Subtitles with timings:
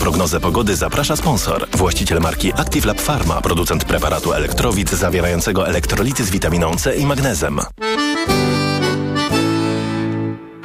[0.00, 1.66] prognozę pogody zaprasza sponsor.
[1.70, 7.60] Właściciel marki Active Lab Pharma, producent preparatu elektrowid zawierającego elektrolity z witaminą C i magnezem.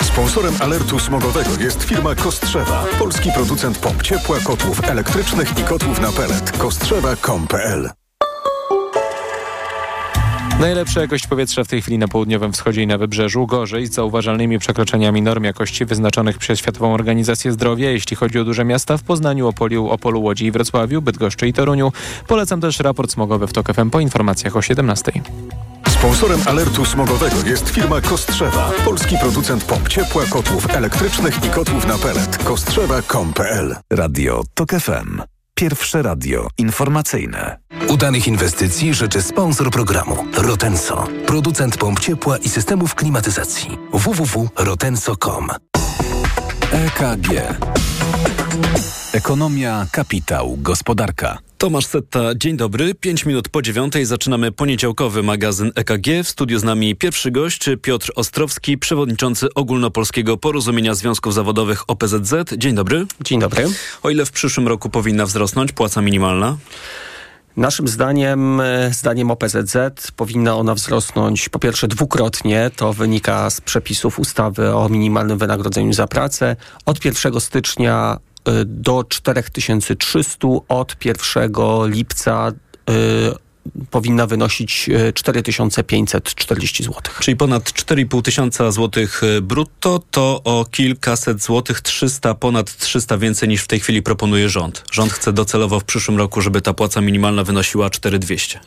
[0.04, 6.12] Sponsorem alertu smogowego jest firma Kostrzewa, polski producent pomp ciepła, kotłów elektrycznych i kotłów na
[6.12, 6.58] pelet.
[6.58, 8.05] Kostrzewa.com.pl
[10.60, 13.48] Najlepsza jakość powietrza w tej chwili na południowym wschodzie i na wybrzeżu.
[13.48, 17.90] Gorzej z zauważalnymi przekroczeniami norm jakości wyznaczonych przez Światową Organizację Zdrowia.
[17.90, 21.92] Jeśli chodzi o duże miasta w Poznaniu, Opoliu, Opolu, Łodzi i Wrocławiu, Bydgoszczy i Toruniu.
[22.28, 25.12] Polecam też raport smogowy w TOK FM po informacjach o 17.
[25.88, 31.98] Sponsorem alertu smogowego jest firma Kostrzewa, polski producent pomp ciepła, kotłów elektrycznych i kotłów na
[31.98, 32.38] pelet.
[32.38, 35.35] Kostrzewa.com.pl Radio TOK FM.
[35.60, 37.58] Pierwsze radio informacyjne.
[37.90, 43.78] Udanych inwestycji życzy sponsor programu Rotenso, producent pomp ciepła i systemów klimatyzacji.
[43.94, 45.50] www.rotenso.com
[46.72, 47.30] EKG.
[49.14, 51.38] Ekonomia, kapitał, gospodarka.
[51.58, 52.96] Tomasz Setta, dzień dobry.
[52.96, 56.08] Pięć minut po dziewiątej zaczynamy poniedziałkowy magazyn EKG.
[56.24, 62.34] W studiu z nami pierwszy gość Piotr Ostrowski, przewodniczący Ogólnopolskiego Porozumienia Związków Zawodowych OPZZ.
[62.58, 63.06] Dzień dobry.
[63.22, 63.68] Dzień dobry.
[64.04, 66.58] O ile w przyszłym roku powinna wzrosnąć płaca minimalna?
[67.58, 69.78] Naszym zdaniem, zdaniem OPZZ,
[70.16, 72.72] powinna ona wzrosnąć po pierwsze dwukrotnie.
[72.76, 76.56] To wynika z przepisów ustawy o minimalnym wynagrodzeniu za pracę.
[76.86, 78.20] Od 1 stycznia
[78.66, 81.52] do 4300 od 1
[81.86, 82.52] lipca
[82.90, 82.94] y,
[83.92, 87.02] powinna wynosić 4540 zł.
[87.20, 93.62] Czyli ponad 4,5 tysiąca złotych brutto to o kilkaset złotych, 300, ponad 300 więcej niż
[93.62, 94.84] w tej chwili proponuje rząd.
[94.92, 98.60] Rząd chce docelowo w przyszłym roku, żeby ta płaca minimalna wynosiła 4200.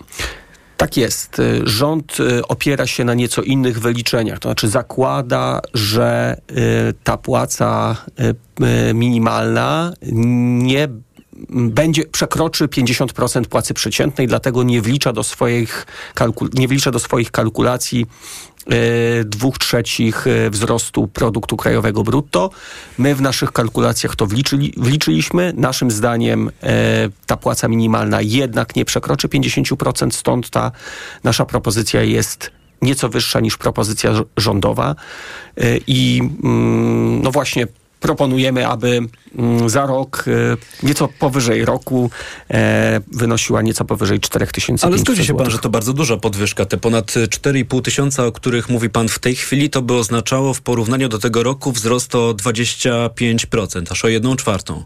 [0.79, 1.43] Tak jest.
[1.65, 2.17] Rząd
[2.49, 4.39] opiera się na nieco innych wyliczeniach.
[4.39, 6.37] To znaczy zakłada, że
[7.05, 7.97] ta płaca
[8.95, 10.89] minimalna nie
[11.51, 15.87] będzie, przekroczy 50% płacy przeciętnej, dlatego nie wlicza do swoich,
[16.55, 18.07] nie wlicza do swoich kalkulacji
[19.25, 22.51] dwóch trzecich wzrostu produktu krajowego brutto.
[22.99, 25.53] My w naszych kalkulacjach to wliczyli, wliczyliśmy.
[25.57, 26.51] Naszym zdaniem
[27.27, 30.73] ta płaca minimalna jednak nie przekroczy 50%, stąd ta
[31.25, 32.51] nasza propozycja jest
[32.83, 34.95] nieco wyższa niż propozycja rządowa.
[35.87, 36.23] I
[37.23, 37.67] no właśnie
[38.01, 39.01] proponujemy, aby
[39.67, 40.25] za rok,
[40.83, 42.11] nieco powyżej roku,
[43.13, 46.65] wynosiła nieco powyżej 4500 Ale zgodzi się pan, że to bardzo duża podwyżka.
[46.65, 50.61] Te ponad 4,5 tysiąca, o których mówi pan w tej chwili, to by oznaczało w
[50.61, 54.85] porównaniu do tego roku wzrost o 25%, aż o jedną czwartą.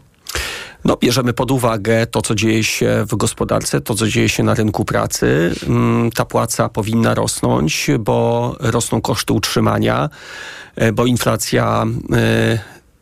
[0.85, 4.53] No, bierzemy pod uwagę to, co dzieje się w gospodarce, to, co dzieje się na
[4.53, 5.55] rynku pracy.
[6.15, 10.09] Ta płaca powinna rosnąć, bo rosną koszty utrzymania,
[10.93, 11.85] bo inflacja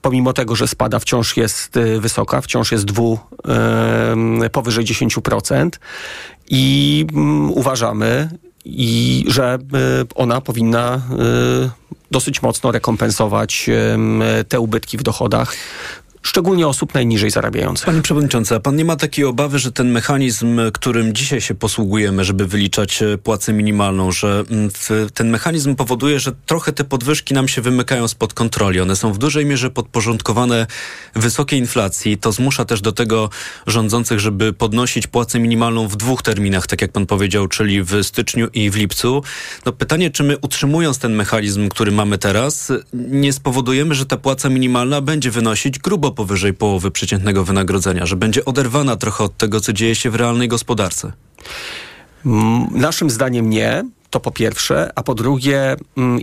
[0.02, 3.20] pomimo tego, że spada, wciąż jest wysoka, wciąż jest dwu,
[4.52, 5.70] powyżej 10%.
[6.50, 7.06] I
[7.50, 8.30] uważamy,
[8.66, 9.58] i że
[10.16, 11.02] ona powinna
[12.12, 13.70] dosyć mocno rekompensować
[14.50, 15.56] te ubytki w dochodach
[16.22, 17.86] szczególnie osób najniżej zarabiających.
[17.86, 22.24] Panie Przewodniczący, a Pan nie ma takiej obawy, że ten mechanizm, którym dzisiaj się posługujemy,
[22.24, 24.44] żeby wyliczać płacę minimalną, że
[25.14, 28.80] ten mechanizm powoduje, że trochę te podwyżki nam się wymykają spod kontroli.
[28.80, 30.68] One są w dużej mierze podporządkowane
[31.16, 32.18] wysokiej inflacji.
[32.18, 33.30] To zmusza też do tego
[33.68, 38.48] rządzących, żeby podnosić płacę minimalną w dwóch terminach, tak jak Pan powiedział, czyli w styczniu
[38.54, 39.24] i w lipcu.
[39.66, 44.50] No pytanie, czy my utrzymując ten mechanizm, który mamy teraz, nie spowodujemy, że ta płaca
[44.50, 49.74] minimalna będzie wynosić grubo powyżej połowy przeciętnego wynagrodzenia, że będzie oderwana trochę od tego, co
[49.74, 51.14] dzieje się w realnej gospodarce?
[52.72, 53.84] Naszym zdaniem nie.
[54.12, 55.76] To po pierwsze, a po drugie,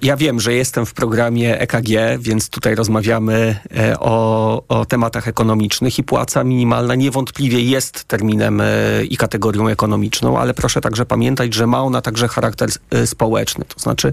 [0.03, 1.88] ja wiem, że jestem w programie EKG,
[2.19, 3.56] więc tutaj rozmawiamy
[3.99, 8.62] o, o tematach ekonomicznych i płaca minimalna niewątpliwie jest terminem
[9.09, 12.69] i kategorią ekonomiczną, ale proszę także pamiętać, że ma ona także charakter
[13.06, 13.65] społeczny.
[13.65, 14.12] To znaczy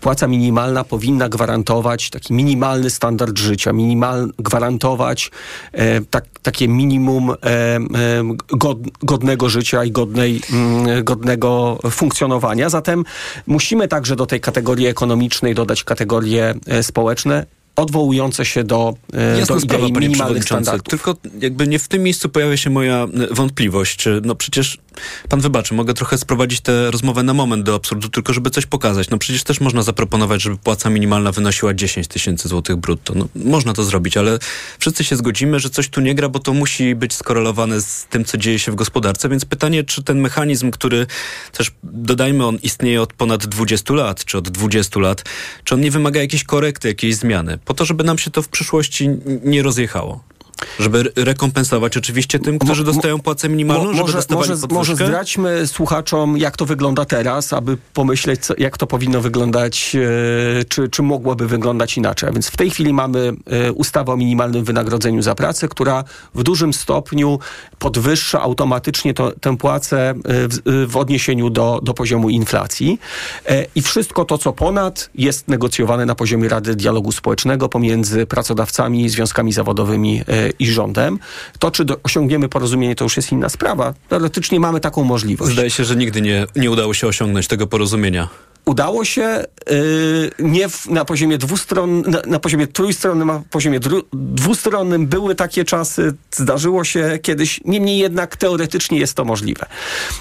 [0.00, 5.30] płaca minimalna powinna gwarantować taki minimalny standard życia, minimal, gwarantować
[6.10, 7.34] tak, takie minimum
[8.48, 10.40] god, godnego życia i godnej,
[11.04, 12.68] godnego funkcjonowania.
[12.68, 13.04] Zatem
[13.46, 17.46] musimy także do tej kategorii ekonomicznej dodać kategorie społeczne
[17.82, 18.94] odwołujące się do,
[19.38, 20.88] Jasna do sprawa, idei minimalnych standardów.
[20.88, 24.04] Tylko jakby nie w tym miejscu pojawia się moja wątpliwość.
[24.22, 24.78] No przecież,
[25.28, 29.10] pan wybaczy, mogę trochę sprowadzić tę rozmowę na moment do absurdu, tylko żeby coś pokazać.
[29.10, 33.14] No przecież też można zaproponować, żeby płaca minimalna wynosiła 10 tysięcy złotych brutto.
[33.16, 34.38] No, można to zrobić, ale
[34.78, 38.24] wszyscy się zgodzimy, że coś tu nie gra, bo to musi być skorelowane z tym,
[38.24, 39.28] co dzieje się w gospodarce.
[39.28, 41.06] Więc pytanie, czy ten mechanizm, który
[41.52, 45.24] też, dodajmy, on istnieje od ponad 20 lat, czy od 20 lat,
[45.64, 47.58] czy on nie wymaga jakiejś korekty, jakiejś zmiany?
[47.70, 49.08] Po to, żeby nam się to w przyszłości
[49.44, 50.24] nie rozjechało.
[50.78, 55.66] Żeby rekompensować oczywiście tym, którzy dostają płacę minimalną, Mo, żeby może, dostawali może, może zdradźmy
[55.66, 59.96] słuchaczom, jak to wygląda teraz, aby pomyśleć, co, jak to powinno wyglądać,
[60.60, 62.28] e, czy, czy mogłoby wyglądać inaczej.
[62.28, 66.04] A więc w tej chwili mamy e, ustawę o minimalnym wynagrodzeniu za pracę, która
[66.34, 67.38] w dużym stopniu
[67.78, 73.00] podwyższa automatycznie to, tę płacę e, w, w odniesieniu do, do poziomu inflacji.
[73.46, 79.08] E, I wszystko to, co ponad, jest negocjowane na poziomie Rady Dialogu Społecznego pomiędzy pracodawcami,
[79.08, 80.24] związkami zawodowymi e,
[80.58, 81.18] i rządem.
[81.58, 83.94] To, czy do, osiągniemy porozumienie, to już jest inna sprawa.
[84.08, 85.52] Teoretycznie mamy taką możliwość.
[85.52, 88.28] Zdaje się, że nigdy nie, nie udało się osiągnąć tego porozumienia.
[88.64, 93.80] Udało się y, nie w, na poziomie dwustronnym, na, na poziomie trójstronnym, a na poziomie
[93.80, 99.66] dru, dwustronnym były takie czasy, zdarzyło się kiedyś, niemniej jednak teoretycznie jest to możliwe.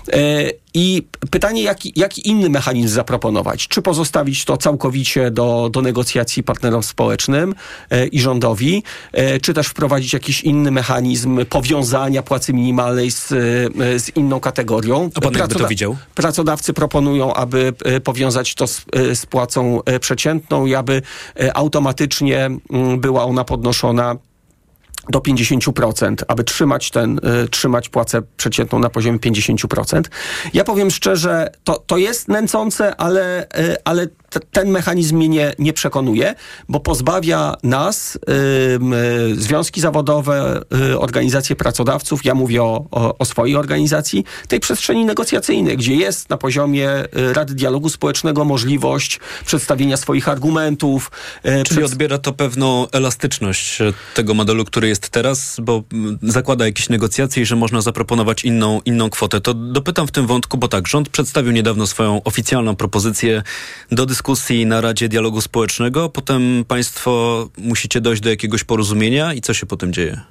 [0.08, 3.68] Y, I pytanie, jaki, jaki inny mechanizm zaproponować?
[3.68, 7.56] Czy pozostawić to całkowicie do, do negocjacji partnerom społecznym
[7.94, 8.84] y, i rządowi,
[9.18, 15.10] y, czy też wprowadzić jakiś inny mechanizm powiązania płacy minimalnej z, y, z inną kategorią?
[15.16, 15.98] A pan jakby to widział?
[16.16, 21.02] Pracodawcy proponują, aby y, powiązać to z, y, z płacą y, przeciętną i aby
[21.42, 22.50] y, automatycznie
[22.98, 24.16] była ona podnoszona
[25.10, 27.20] do 50%, aby trzymać ten,
[27.52, 30.02] trzymać płacę przeciętną na poziomie 50%.
[30.54, 33.48] Ja powiem szczerze, to, to jest nęcące, ale,
[33.86, 34.08] ale
[34.52, 36.36] ten mechanizm mnie nie, nie przekonuje,
[36.70, 38.20] bo pozbawia nas, y,
[39.32, 40.62] y, związki zawodowe,
[40.92, 46.30] y, organizacje pracodawców, ja mówię o, o, o swojej organizacji, tej przestrzeni negocjacyjnej, gdzie jest
[46.30, 46.90] na poziomie
[47.30, 51.12] y, Rady Dialogu Społecznego możliwość przedstawienia swoich argumentów.
[51.46, 56.20] y, Czyli przedst- odbiera to pewną elastyczność e, tego modelu, który jest teraz, bo mm,
[56.24, 59.42] zakłada jakieś negocjacje i że można zaproponować inną, inną kwotę.
[59.42, 63.44] To dopytam w tym wątku, bo tak, rząd przedstawił niedawno swoją oficjalną propozycję
[63.92, 64.19] do dyskusji
[64.66, 66.10] na Radzie Dialogu Społecznego.
[66.10, 70.22] Potem państwo musicie dojść do jakiegoś porozumienia i co się potem dzieje?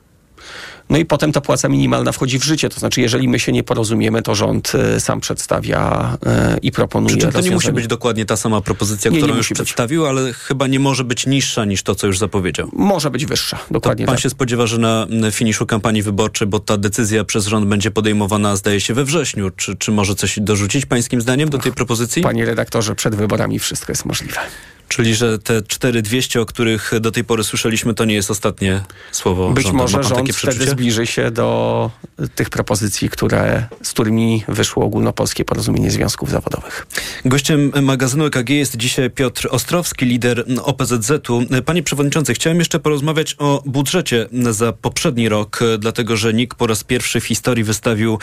[0.91, 2.69] No i potem ta płaca minimalna wchodzi w życie.
[2.69, 6.13] To znaczy, jeżeli my się nie porozumiemy, to rząd y, sam przedstawia
[6.57, 9.23] y, i proponuje Przy czym to nie musi być dokładnie ta sama propozycja, Nie, nie
[9.23, 9.57] którą już musi być.
[9.57, 12.69] przedstawił, ale chyba nie może być niższa niż to, co już zapowiedział.
[12.73, 14.23] Może być wyższa, To dokładnie pan tak.
[14.23, 18.81] się spodziewa, że na finiszu kampanii wyborczej, bo ta decyzja przez rząd będzie podejmowana, zdaje
[18.81, 19.51] się, we wrześniu.
[19.51, 22.23] Czy, czy może coś dorzucić pańskim zdaniem do tej propozycji?
[22.23, 24.41] Panie redaktorze, przed wyborami wszystko jest możliwe.
[24.89, 28.81] Czyli, że te 4200, o których do tej pory słyszeliśmy, to nie jest ostatnie
[29.13, 29.79] słowo Być rządu.
[29.79, 31.91] Może rząd wtedy zbliży się do
[32.35, 36.87] tych propozycji, które, z którymi wyszło ogólnopolskie porozumienie związków zawodowych.
[37.25, 41.43] Gościem magazynu EKG jest dzisiaj Piotr Ostrowski, lider OPZZ-u.
[41.65, 46.85] Panie Przewodniczący, chciałem jeszcze porozmawiać o budżecie za poprzedni rok, dlatego że NIK po raz
[46.85, 48.19] pierwszy w historii wystawił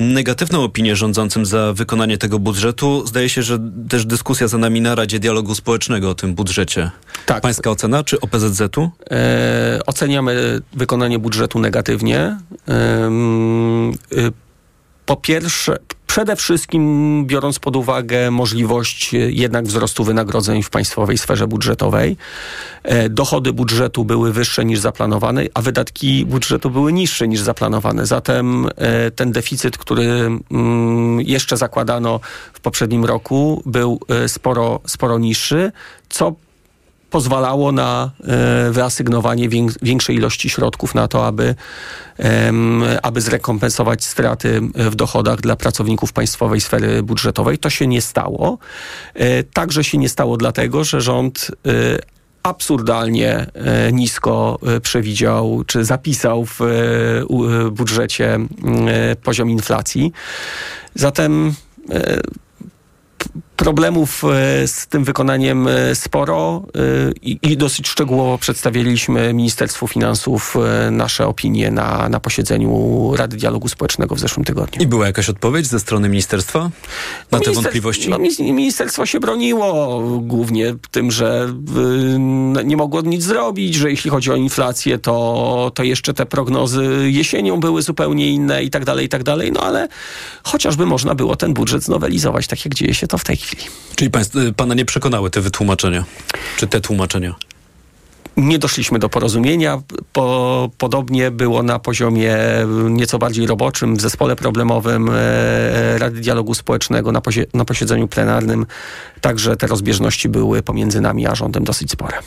[0.00, 3.06] negatywną opinię rządzącym za wykonanie tego budżetu.
[3.06, 3.58] Zdaje się, że
[3.88, 6.90] też dyskusja za nami na Radzie Dialogu Społecznego o tym budżecie.
[7.26, 7.42] Tak.
[7.42, 8.90] Pańska ocena czy OPZZ-u?
[9.10, 12.36] E, oceniamy wykonanie budżetu negatywnie.
[14.12, 14.32] Y,
[15.10, 15.76] po pierwsze,
[16.06, 22.16] przede wszystkim biorąc pod uwagę możliwość e, jednak wzrostu wynagrodzeń w państwowej sferze budżetowej,
[22.82, 28.06] e, dochody budżetu były wyższe niż zaplanowane, a wydatki budżetu były niższe niż zaplanowane.
[28.06, 32.20] Zatem e, ten deficyt, który mm, jeszcze zakładano
[32.52, 35.72] w poprzednim roku, był sporo, sporo niższy,
[36.08, 36.34] co
[37.10, 39.48] pozwalało na e, wyasygnowanie
[39.82, 41.54] większej ilości środków na to, aby,
[43.02, 47.58] aby zrekompensować straty w dochodach dla pracowników państwowej sfery budżetowej.
[47.58, 48.58] To się nie stało.
[49.14, 51.70] E, Także się nie stało dlatego, że rząd e,
[52.42, 60.12] absurdalnie e, nisko e, przewidział, czy zapisał w e, e, budżecie e, poziom inflacji.
[60.94, 61.54] Zatem
[61.90, 62.20] e,
[63.60, 66.80] problemów e, z tym wykonaniem e, sporo e,
[67.22, 70.56] i, i dosyć szczegółowo przedstawiliśmy Ministerstwu Finansów
[70.90, 74.82] nasze opinie na, na posiedzeniu Rady Dialogu Społecznego w zeszłym tygodniu.
[74.82, 76.70] I była jakaś odpowiedź ze strony ministerstwa na
[77.30, 78.10] te Ministerstw- wątpliwości?
[78.10, 81.48] No, ministerstwo się broniło głównie tym, że
[82.14, 86.26] y, no, nie mogło nic zrobić, że jeśli chodzi o inflację, to, to jeszcze te
[86.26, 89.52] prognozy jesienią były zupełnie inne i tak dalej, i tak dalej.
[89.52, 89.88] No ale
[90.42, 93.49] chociażby można było ten budżet znowelizować, tak jak dzieje się to w tej chwili.
[93.96, 96.04] Czyli państw, y, pana nie przekonały te wytłumaczenia?
[96.56, 97.34] Czy te tłumaczenia?
[98.40, 99.82] Nie doszliśmy do porozumienia.
[100.12, 102.36] Po, podobnie było na poziomie
[102.90, 108.66] nieco bardziej roboczym, w zespole problemowym e, Rady Dialogu Społecznego na, posie, na posiedzeniu plenarnym.
[109.20, 112.18] Także te rozbieżności były pomiędzy nami a rządem dosyć spore.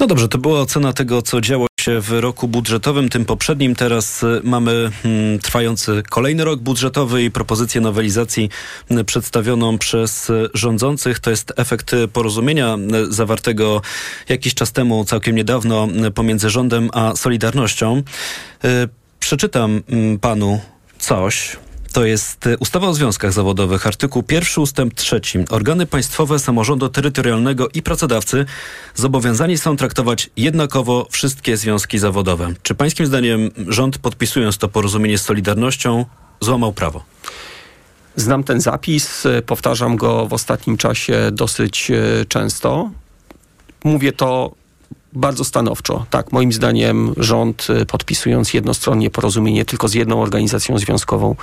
[0.00, 3.74] No dobrze, to była ocena tego, co działo się w roku budżetowym, tym poprzednim.
[3.74, 8.50] Teraz y, mamy mm, trwający kolejny rok budżetowy i propozycję nowelizacji
[9.06, 11.18] przedstawioną przez y, rządzących.
[11.18, 13.82] To jest efekt porozumienia zawartego
[14.28, 18.02] jakiś czas temu, całkiem niedawno niedawno pomiędzy rządem a Solidarnością.
[19.20, 20.60] Przeczytam mm, panu
[20.98, 21.56] coś.
[21.92, 25.38] To jest ustawa o związkach zawodowych, artykuł pierwszy ustęp trzeci.
[25.50, 28.46] Organy państwowe, samorządu terytorialnego i pracodawcy
[28.94, 32.54] zobowiązani są traktować jednakowo wszystkie związki zawodowe.
[32.62, 36.04] Czy pańskim zdaniem rząd podpisując to porozumienie z Solidarnością
[36.40, 37.04] złamał prawo?
[38.16, 42.90] Znam ten zapis, powtarzam go w ostatnim czasie dosyć e, często.
[43.84, 44.54] Mówię to
[45.14, 46.06] bardzo stanowczo.
[46.10, 51.36] Tak, moim zdaniem rząd e, podpisując jednostronnie porozumienie tylko z jedną organizacją związkową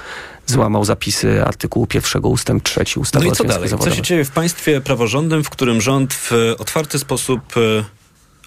[0.45, 3.69] złamał zapisy artykułu pierwszego ustęp trzeci ustawy no i co dalej?
[3.69, 3.91] Zawodowe.
[3.91, 7.83] Co się dzieje w państwie praworządnym, w którym rząd w otwarty sposób e,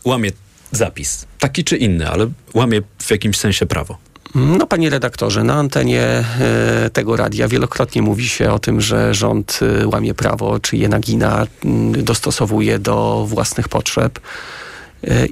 [0.04, 0.30] łamie
[0.72, 1.26] zapis?
[1.38, 3.98] Taki czy inny, ale łamie w jakimś sensie prawo.
[4.34, 9.60] No, panie redaktorze, na antenie e, tego radia wielokrotnie mówi się o tym, że rząd
[9.92, 11.46] łamie prawo, czy je nagina,
[11.92, 14.20] dostosowuje do własnych potrzeb.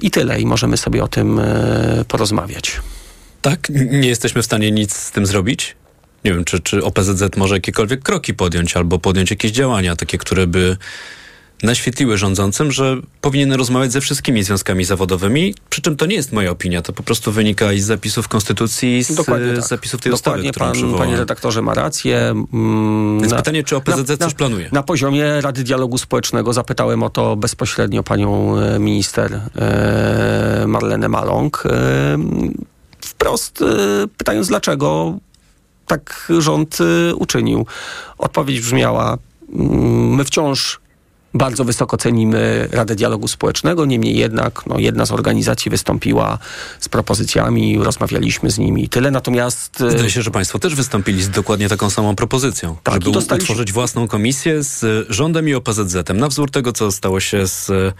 [0.01, 2.81] I tyle, i możemy sobie o tym e, porozmawiać.
[3.41, 3.69] Tak?
[3.69, 5.75] Nie jesteśmy w stanie nic z tym zrobić?
[6.25, 10.47] Nie wiem, czy, czy OPZZ może jakiekolwiek kroki podjąć, albo podjąć jakieś działania, takie, które
[10.47, 10.77] by
[11.63, 16.51] naświetliły rządzącym, że powinien rozmawiać ze wszystkimi związkami zawodowymi, przy czym to nie jest moja
[16.51, 19.63] opinia, to po prostu wynika i z zapisów konstytucji, z, Dokładnie tak.
[19.63, 20.97] z zapisów tej Dokładnie ustawy, pan.
[20.97, 22.19] Panie redaktorze ma rację.
[22.29, 24.69] Mm, Więc pytanie, czy OPZZ coś planuje?
[24.71, 31.63] Na poziomie Rady Dialogu Społecznego zapytałem o to bezpośrednio panią e, minister e, Marlenę Maląg.
[31.65, 32.17] E,
[33.01, 33.65] wprost e,
[34.17, 35.17] pytając, dlaczego
[35.87, 37.65] tak rząd e, uczynił.
[38.17, 39.17] Odpowiedź brzmiała,
[39.53, 40.82] mm, my wciąż
[41.33, 46.37] bardzo wysoko cenimy Radę Dialogu Społecznego, niemniej jednak no, jedna z organizacji wystąpiła
[46.79, 49.81] z propozycjami, rozmawialiśmy z nimi i tyle, natomiast...
[49.81, 53.43] e, Zdaje się, że państwo też wystąpili z dokładnie taką samą propozycją, Tak, żeby dostaliśmy-
[53.43, 57.93] utworzyć własną komisję z rządem i OPZZ-em, na wzór tego, co stało się z, e,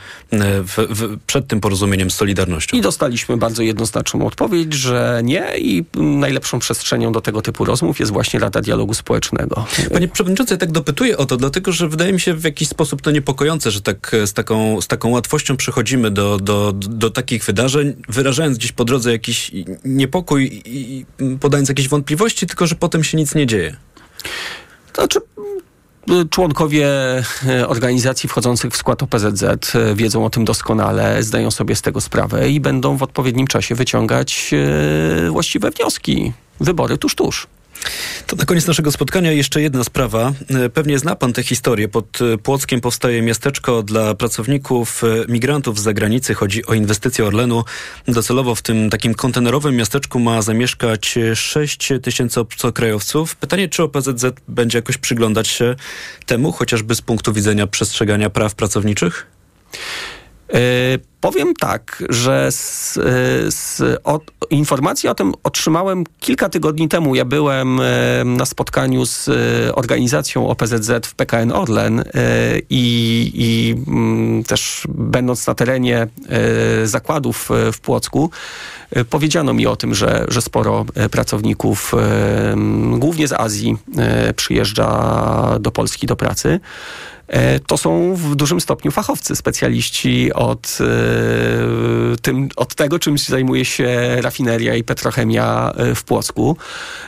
[0.64, 2.78] w, w, przed tym porozumieniem z Solidarnością.
[2.78, 8.12] I dostaliśmy bardzo jednoznaczną odpowiedź, że nie i najlepszą przestrzenią do tego typu rozmów jest
[8.12, 9.66] właśnie Rada Dialogu Społecznego.
[9.94, 13.02] Panie Przewodniczący, ja tak dopytuję o to, dlatego że wydaje mi się w jakiś sposób
[13.02, 17.46] to niepokojące, że tak e, z taką, z taką łatwością przychodzimy do, do, do takich
[17.46, 19.52] wydarzeń, wyrażając gdzieś po drodze jakiś
[19.86, 21.06] niepokój i,
[21.40, 23.76] podając jakieś wątpliwości, tylko że potem się nic nie dzieje.
[24.96, 25.20] Znaczy,
[26.30, 26.88] członkowie
[27.60, 32.02] y, organizacji wchodzących w skład OPZZ y, wiedzą o tym doskonale, zdają sobie z tego
[32.02, 34.52] sprawę i będą w odpowiednim czasie wyciągać
[35.28, 36.34] y, właściwe wnioski.
[36.60, 37.48] Wybory tuż, tuż.
[38.28, 40.34] To na koniec naszego spotkania jeszcze jedna sprawa.
[40.50, 41.88] E, Pewnie zna pan tę historię.
[41.88, 46.34] Pod e, Płockiem powstaje miasteczko dla pracowników e, migrantów z zagranicy.
[46.34, 47.64] Chodzi o inwestycję Orlenu.
[48.08, 53.36] Docelowo w tym takim kontenerowym miasteczku ma zamieszkać 6 tysięcy obcokrajowców.
[53.36, 55.76] Pytanie, czy OPZZ będzie jakoś przyglądać się
[56.26, 59.28] temu, chociażby z punktu widzenia przestrzegania praw pracowniczych?
[61.24, 62.94] Powiem tak, że z,
[63.56, 67.16] z, od, informację o tym otrzymałem kilka tygodni temu.
[67.16, 67.84] Ja byłem e,
[68.26, 72.04] na spotkaniu z e, organizacją OPZZ w PKN Orlen e,
[72.70, 76.08] i, i mm, też będąc na terenie
[76.84, 78.30] zakładów w Płocku,
[79.10, 81.92] powiedziano mi o tym, że, że sporo pracowników,
[82.98, 83.78] głównie z Azji,
[84.36, 86.60] przyjeżdża do Polski do pracy.
[87.68, 90.78] To są w dużym stopniu fachowcy, specjaliści od,
[92.22, 96.58] tym, od tego, czym zajmuje się rafineria i petrochemia e, w Płocku.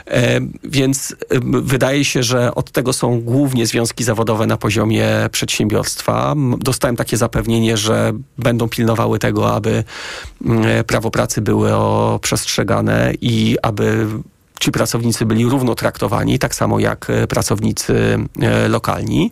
[0.08, 6.36] E, Więc e, wydaje się, że od tego są głównie związki zawodowe na poziomie przedsiębiorstwa.
[6.58, 9.84] Dostałem takie zapewnienie, że będą pilnowały tego, aby
[10.88, 14.08] prawo pracy było przestrzegane i aby
[14.60, 19.32] ci pracownicy byli równo traktowani, tak samo jak e, pracownicy e, lokalni.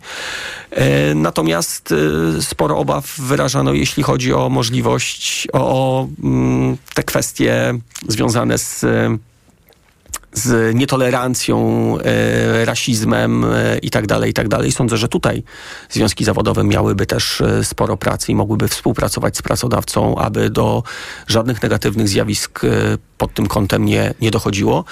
[0.71, 1.93] E, Natomiast
[2.41, 7.73] sporo obaw wyrażano, jeśli chodzi o możliwość, o, mm, te kwestie
[8.07, 8.85] związane z
[10.33, 11.97] z nietolerancją,
[12.65, 14.71] rasizmem e, i tak tak.
[14.71, 15.43] Sądzę, że tutaj
[15.89, 20.83] związki zawodowe miałyby też sporo pracy i mogłyby współpracować z pracodawcą, aby do
[21.27, 22.61] żadnych negatywnych zjawisk
[23.23, 24.85] pod tym kątem nie, nie dochodziło.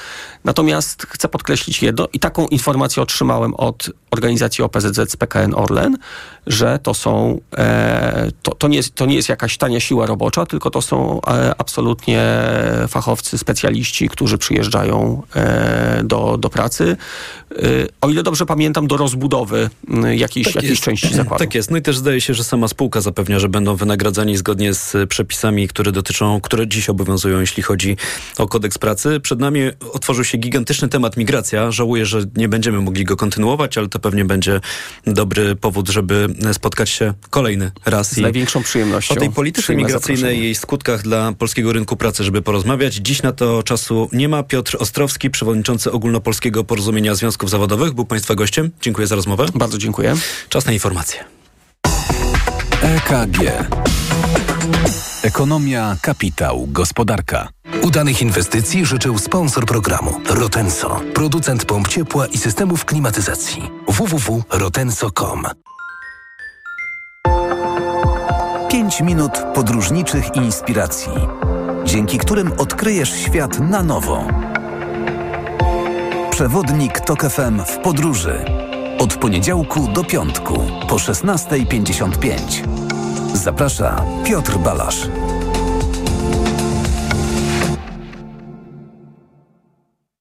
[0.43, 5.97] Natomiast chcę podkreślić jedno i taką informację otrzymałem od organizacji OPZZ z PKN Orlen,
[6.47, 10.45] że to są, e, to, to, nie jest, to nie jest jakaś tania siła robocza,
[10.45, 12.23] tylko to są e, absolutnie
[12.87, 16.97] fachowcy, specjaliści, którzy przyjeżdżają e, do, do pracy.
[17.51, 17.55] E,
[18.01, 19.69] o ile dobrze pamiętam, do rozbudowy
[20.15, 20.83] jakiejś, Tak jakiejś jest.
[20.83, 21.43] części zakładu.
[21.43, 21.71] Tak jest.
[21.71, 25.67] No i też zdaje się, że sama spółka zapewnia, że będą wynagradzani zgodnie z przepisami,
[25.67, 27.97] które dotyczą, które dziś obowiązują, jeśli chodzi
[28.37, 29.19] o kodeks pracy.
[29.19, 29.61] Przed nami
[29.93, 31.71] otworzył się gigantyczny temat migracja.
[31.71, 34.61] Żałuję, że nie będziemy mogli go kontynuować, ale to pewnie będzie
[35.07, 38.13] dobry powód, żeby spotkać się kolejny raz.
[38.13, 39.15] Z największą przyjemnością.
[39.15, 42.95] O tej polityce migracyjnej i jej skutkach dla polskiego rynku pracy, żeby porozmawiać.
[42.95, 44.43] Dziś na to czasu nie ma.
[44.43, 48.71] Piotr Ostrowski, przewodniczący Ogólnopolskiego Porozumienia Związków Zawodowych, był Państwa gościem.
[48.81, 49.45] Dziękuję za rozmowę.
[49.55, 50.15] Bardzo dziękuję.
[50.49, 51.23] Czas na informacje.
[52.81, 53.41] EKG.
[55.23, 57.47] Ekonomia, kapitał, gospodarka.
[57.81, 63.71] Udanych inwestycji życzył sponsor programu Rotenso, producent pomp ciepła i systemów klimatyzacji.
[63.87, 65.43] www.rotenso.com
[68.71, 71.11] 5 minut podróżniczych inspiracji,
[71.85, 74.27] dzięki którym odkryjesz świat na nowo.
[76.31, 78.45] Przewodnik TOK FM w podróży.
[78.99, 82.90] Od poniedziałku do piątku po 16.55.
[83.41, 85.07] Zaprasza Piotr Balasz.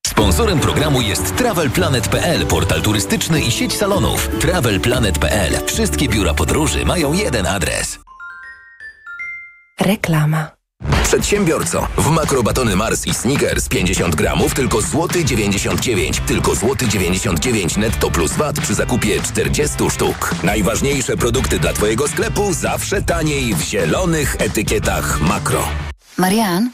[0.06, 4.28] Sponsorem programu jest TravelPlanet.pl, portal turystyczny i sieć salonów.
[4.40, 5.66] TravelPlanet.pl.
[5.66, 7.98] Wszystkie biura podróży mają jeden adres.
[9.80, 10.59] Reklama.
[11.10, 18.10] Przedsiębiorco, w makrobatony Mars i Snickers 50 gramów tylko złoty 99, tylko złoty 99 netto
[18.10, 20.34] plus VAT przy zakupie 40 sztuk.
[20.42, 25.68] Najważniejsze produkty dla Twojego sklepu zawsze taniej w zielonych etykietach makro.
[26.16, 26.70] Marian?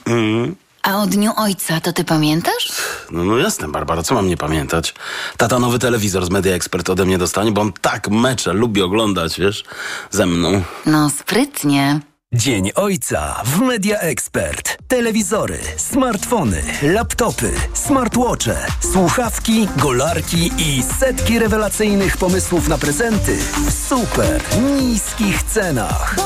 [0.82, 2.68] A o Dniu Ojca to ty pamiętasz?
[3.10, 4.94] No, no jasne, Barbara, co mam nie pamiętać?
[5.36, 9.40] Tata nowy telewizor z Media Expert ode mnie dostanie, bo on tak mecze lubi oglądać,
[9.40, 9.64] wiesz,
[10.10, 10.62] ze mną.
[10.86, 12.00] No sprytnie.
[12.36, 14.78] Dzień Ojca w Media Expert.
[14.88, 18.56] Telewizory, smartfony, laptopy, smartwatche,
[18.92, 24.40] słuchawki, golarki i setki rewelacyjnych pomysłów na prezenty w super
[24.80, 26.16] niskich cenach.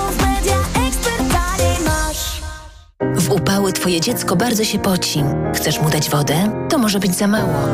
[3.15, 5.23] W upały twoje dziecko bardzo się poci.
[5.55, 6.67] Chcesz mu dać wodę?
[6.69, 7.69] To może być za mało.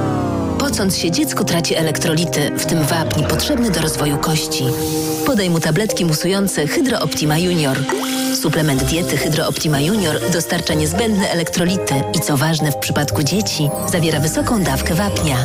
[0.66, 4.64] Pocąc się, dziecko traci elektrolity, w tym wapń potrzebny do rozwoju kości.
[5.26, 7.76] Podaj mu tabletki musujące Hydro Optima Junior.
[8.42, 14.20] Suplement diety Hydro Optima Junior dostarcza niezbędne elektrolity i co ważne w przypadku dzieci, zawiera
[14.20, 15.36] wysoką dawkę wapnia.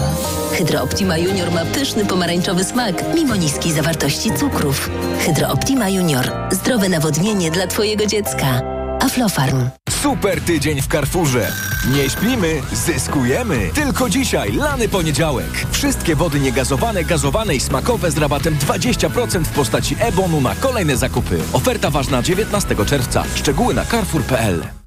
[0.52, 4.90] Hydro Optima Junior ma pyszny pomarańczowy smak, mimo niskiej zawartości cukrów.
[5.20, 6.32] Hydro Optima Junior.
[6.52, 8.81] Zdrowe nawodnienie dla twojego dziecka.
[9.02, 9.70] Aflofarm.
[9.90, 11.52] Super tydzień w Carrefourze.
[11.96, 13.70] Nie śpimy, zyskujemy.
[13.74, 15.66] Tylko dzisiaj, lany poniedziałek.
[15.72, 21.40] Wszystkie wody niegazowane, gazowane i smakowe z rabatem 20% w postaci e-bonu na kolejne zakupy.
[21.54, 23.24] Oferta ważna 19 czerwca.
[23.36, 24.81] Szczegóły na carrefour.pl.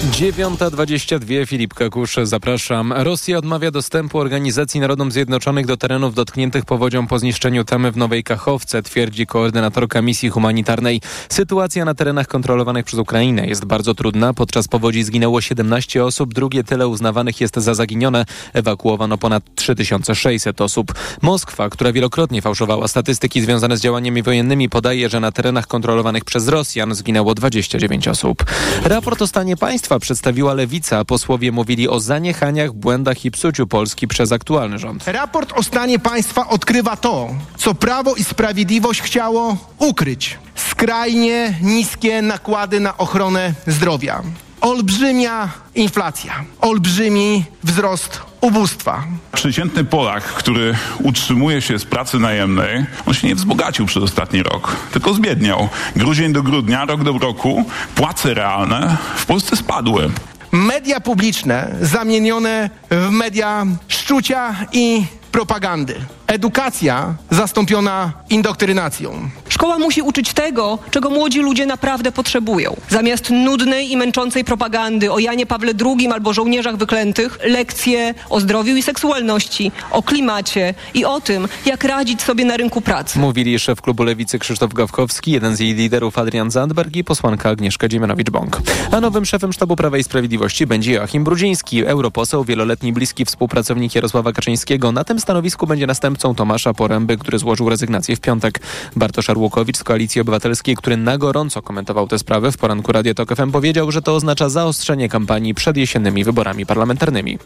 [0.00, 2.92] 9.22 Filip Kakusz, zapraszam.
[2.92, 8.24] Rosja odmawia dostępu Organizacji Narodów Zjednoczonych do terenów dotkniętych powodzią po zniszczeniu tamy w Nowej
[8.24, 11.00] Kachowce, twierdzi koordynatorka misji humanitarnej.
[11.28, 14.34] Sytuacja na terenach kontrolowanych przez Ukrainę jest bardzo trudna.
[14.34, 18.24] Podczas powodzi zginęło 17 osób, drugie tyle uznawanych jest za zaginione.
[18.52, 20.94] Ewakuowano ponad 3600 osób.
[21.22, 26.48] Moskwa, która wielokrotnie fałszowała statystyki związane z działaniami wojennymi, podaje, że na terenach kontrolowanych przez
[26.48, 28.44] Rosjan zginęło 29 osób.
[28.84, 31.04] Raport o stanie państwa przedstawiła Lewica.
[31.04, 35.04] Posłowie mówili o zaniechaniach, błędach i psuciu Polski przez aktualny rząd.
[35.06, 40.38] Raport o stanie państwa odkrywa to, co Prawo i Sprawiedliwość chciało ukryć.
[40.54, 44.22] Skrajnie niskie nakłady na ochronę zdrowia.
[44.60, 49.04] Olbrzymia inflacja, olbrzymi wzrost ubóstwa.
[49.32, 54.76] Przeciętny Polak, który utrzymuje się z pracy najemnej, on się nie wzbogacił przez ostatni rok,
[54.92, 55.68] tylko zbiedniał.
[55.96, 60.10] Grudzień do grudnia, rok do roku, płace realne w Polsce spadły.
[60.52, 65.94] Media publiczne zamienione w media szczucia i propagandy.
[66.30, 69.30] Edukacja zastąpiona indoktrynacją.
[69.48, 72.76] Szkoła musi uczyć tego, czego młodzi ludzie naprawdę potrzebują.
[72.88, 78.76] Zamiast nudnej i męczącej propagandy o Janie Pawle II albo żołnierzach wyklętych, lekcje o zdrowiu
[78.76, 83.18] i seksualności, o klimacie i o tym, jak radzić sobie na rynku pracy.
[83.18, 87.88] Mówili szef klubu Lewicy Krzysztof Gawkowski, jeden z jej liderów Adrian Zandberg i posłanka Agnieszka
[87.88, 88.60] Dziemianowicz-Bąk.
[88.92, 94.32] A nowym szefem sztabu Prawa i Sprawiedliwości będzie Joachim Brudziński, europoseł, wieloletni bliski współpracownik Jarosława
[94.32, 94.92] Kaczyńskiego.
[94.92, 95.86] Na tym stanowisku będzie
[96.20, 98.60] następcą Tomasza Poręby, który złożył rezygnację w piątek.
[98.96, 103.36] Bartosz Arłukowicz z Koalicji Obywatelskiej, który na gorąco komentował tę sprawę w poranku Radio Tok
[103.36, 107.38] FM powiedział, że to oznacza zaostrzenie kampanii przed jesiennymi wyborami parlamentarnymi.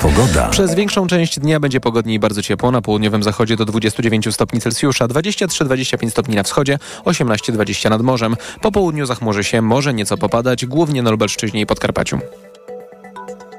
[0.00, 0.48] Pogoda.
[0.48, 2.70] Przez większą część dnia będzie pogodniej i bardzo ciepło.
[2.70, 8.36] Na południowym zachodzie do 29 stopni Celsjusza, 23-25 stopni na wschodzie, 18-20 nad morzem.
[8.60, 12.18] Po południu zachmurzy się, może nieco popadać, głównie na Lubelszczyźnie i Podkarpaciu.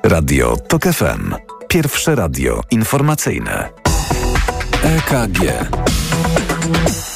[0.03, 1.35] Radio TOK FM.
[1.75, 3.69] Pierwsze radio informacyjne.
[4.83, 5.39] EKG.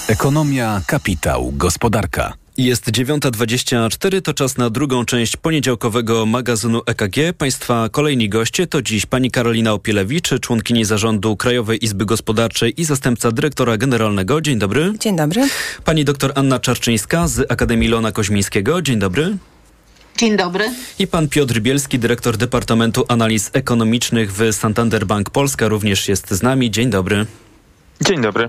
[0.08, 2.34] Ekonomia, kapitał, gospodarka.
[2.58, 7.16] Jest 9.24, to czas na drugą część poniedziałkowego magazynu EKG.
[7.38, 13.32] Państwa kolejni goście to dziś pani Karolina Opielewicz, członkini zarządu Krajowej Izby Gospodarczej i zastępca
[13.32, 14.42] dyrektora generalnego.
[14.42, 14.94] Dzień dobry.
[15.00, 15.48] Dzień dobry.
[15.86, 18.82] Pani doktor Anna Czarczyńska z Akademii Lona Koźmińskiego.
[18.82, 19.38] Dzień dobry.
[20.20, 20.72] Dzień dobry.
[21.00, 26.44] I pan Piotr Bielski, dyrektor Departamentu Analiz Ekonomicznych w Santander Bank Polska również jest z
[26.44, 26.72] nami.
[26.72, 27.26] Dzień dobry.
[28.02, 28.48] Dzień dobry.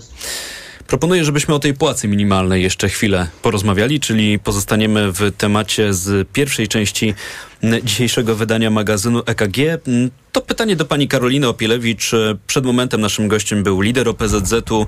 [0.91, 6.69] Proponuję, żebyśmy o tej płacy minimalnej jeszcze chwilę porozmawiali, czyli pozostaniemy w temacie z pierwszej
[6.69, 7.15] części
[7.85, 9.57] dzisiejszego wydania magazynu EKG.
[10.33, 12.11] To pytanie do pani Karoliny Opielewicz.
[12.47, 14.87] Przed momentem naszym gościem był lider OPZZ-u,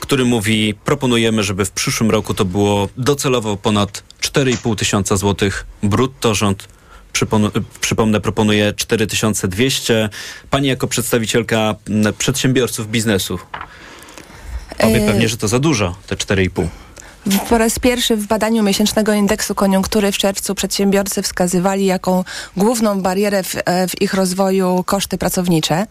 [0.00, 6.34] który mówi, proponujemy, żeby w przyszłym roku to było docelowo ponad 4,5 tysiąca złotych brutto.
[6.34, 6.68] Rząd
[7.80, 10.08] przypomnę, proponuje 4200.
[10.50, 11.74] Pani jako przedstawicielka
[12.18, 13.38] przedsiębiorców biznesu
[14.84, 16.66] powie pewnie, że to za dużo, te 4,5.
[17.48, 22.24] Po raz pierwszy w badaniu miesięcznego indeksu koniunktury w czerwcu przedsiębiorcy wskazywali jaką
[22.56, 25.86] główną barierę w, e, w ich rozwoju koszty pracownicze,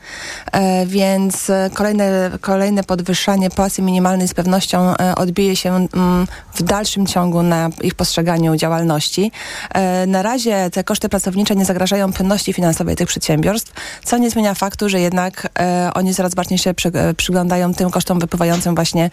[0.51, 7.05] e, więc kolejne, kolejne podwyższanie płacy minimalnej z pewnością e, odbije się mm, w dalszym
[7.05, 9.31] ciągu na ich postrzeganiu działalności.
[9.69, 14.53] E, na razie te koszty pracownicze nie zagrażają płynności finansowej tych przedsiębiorstw, co nie zmienia
[14.53, 19.09] faktu, że jednak e, oni coraz bardziej się przy, e, przyglądają tym kosztom wypływającym właśnie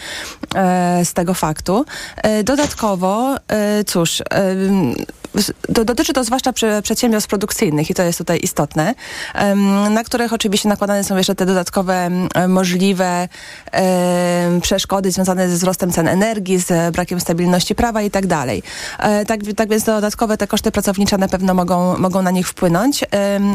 [1.04, 1.84] z tego faktu.
[2.16, 4.22] E, dodatkowo, e, cóż,
[5.68, 8.94] e, dotyczy to zwłaszcza przedsiębiorstw produkcyjnych i to jest tutaj istotne,
[9.90, 12.10] na których oczywiście nakładane są jeszcze te dodatkowe
[12.48, 13.28] możliwe
[14.62, 18.62] przeszkody związane ze wzrostem cen energii, z brakiem stabilności prawa i tak dalej.
[19.26, 23.04] Tak, tak więc dodatkowe te koszty pracownicze na pewno mogą, mogą na nich wpłynąć,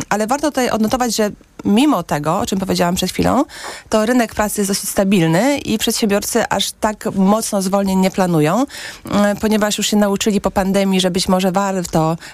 [0.10, 1.30] ale warto tutaj odnotować, że
[1.66, 3.46] mimo tego, o czym powiedziałam przed chwilą,
[3.90, 8.66] to rynek pracy jest dosyć stabilny i przedsiębiorcy aż tak mocno zwolnień nie planują,
[9.06, 11.64] mm, ponieważ już się nauczyli po pandemii, że być może warto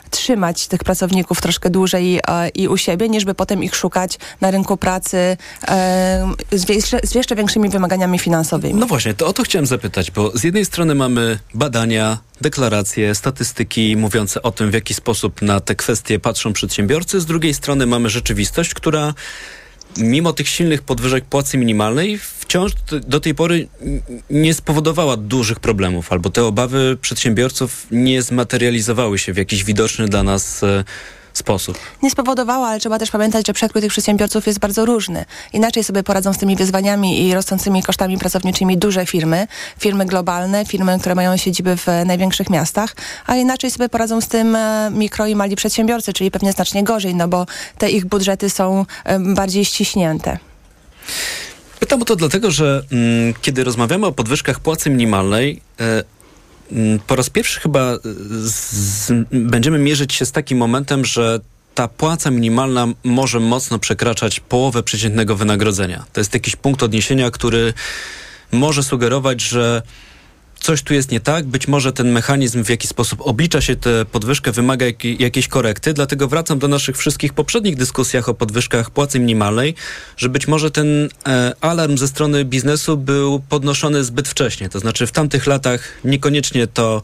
[0.10, 4.52] trzymać tych pracowników troszkę dłużej e, i u siebie, niż by potem ich szukać na
[4.52, 8.80] rynku pracy e, z, jeszcze, z jeszcze większymi wymaganiami finansowymi.
[8.80, 13.98] No właśnie, to o to chciałem zapytać, bo z jednej strony mamy badania, deklaracje, statystyki
[13.98, 17.20] mówiące o tym, w jaki sposób na te kwestie patrzą przedsiębiorcy.
[17.20, 19.14] Z drugiej strony mamy rzeczywistość, która
[19.98, 22.72] mimo tych silnych podwyżek płacy minimalnej wciąż
[23.08, 23.68] do tej pory
[24.30, 30.24] nie spowodowała dużych problemów, albo te obawy przedsiębiorców nie zmaterializowały się w jakiś widoczny dla
[30.24, 30.84] nas e,
[31.34, 31.78] sposób.
[32.04, 35.26] Nie spowodowała, ale trzeba też pamiętać, że przekrój tych przedsiębiorców jest bardzo różny.
[35.54, 39.48] Inaczej sobie poradzą z tymi wyzwaniami i rosnącymi kosztami pracowniczymi duże firmy,
[39.80, 44.56] firmy globalne, firmy, które mają siedziby w największych miastach, a inaczej sobie poradzą z tym
[44.56, 47.46] e, mikro i mali przedsiębiorcy, czyli pewnie znacznie gorzej, no bo
[47.78, 50.38] te ich budżety są e, bardziej ściśnięte.
[51.80, 56.04] Pytam o to dlatego, że mm, kiedy rozmawiamy o podwyżkach płacy minimalnej, Mm,
[57.08, 58.00] po raz pierwszy chyba e,
[58.44, 61.40] z, będziemy mierzyć się z takim momentem, że
[61.76, 66.06] ta płaca minimalna może mocno przekraczać połowę przeciętnego wynagrodzenia.
[66.14, 67.74] To jest jakiś punkt odniesienia, który
[68.52, 69.82] może sugerować, że
[70.62, 74.06] coś tu jest nie tak, być może ten mechanizm w jaki sposób oblicza się tę
[74.06, 79.20] podwyżkę wymaga jak, jakiejś korekty, dlatego wracam do naszych wszystkich poprzednich dyskusjach o podwyżkach płacy
[79.20, 79.76] minimalnej,
[80.18, 85.08] że być może ten e, alarm ze strony biznesu był podnoszony zbyt wcześnie, to znaczy
[85.08, 87.02] w tamtych latach niekoniecznie to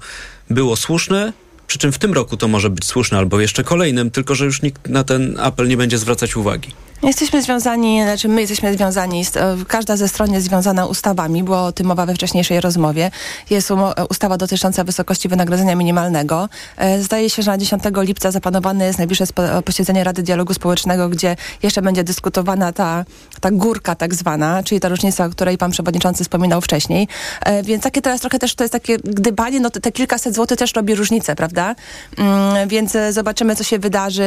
[0.50, 1.34] było słuszne,
[1.68, 4.62] przy czym w tym roku to może być słuszne albo jeszcze kolejnym, tylko że już
[4.62, 6.70] nikt na ten apel nie będzie zwracać uwagi.
[7.04, 11.72] Jesteśmy związani, znaczy my jesteśmy związani, e, każda ze stron jest związana ustawami, było o
[11.72, 13.12] tym mowa we wcześniejszej rozmowie.
[13.50, 13.72] Jest
[14.10, 16.50] ustawa dotycząca wysokości wynagrodzenia minimalnego.
[16.78, 19.26] E, zdaje się, że na 10 lipca zaplanowane jest najbliższe
[19.66, 23.06] posiedzenie Rady Dialogu Społecznego, gdzie jeszcze będzie dyskutowana ta,
[23.42, 27.08] ta górka tak zwana, czyli ta różnica, o której pan przewodniczący wspominał wcześniej.
[27.46, 30.74] E, więc takie teraz trochę też to jest takie gdybanie, no te kilkaset złotych też
[30.74, 31.76] robi różnicę, prawda?
[32.18, 34.24] Mm, więc zobaczymy, co się wydarzy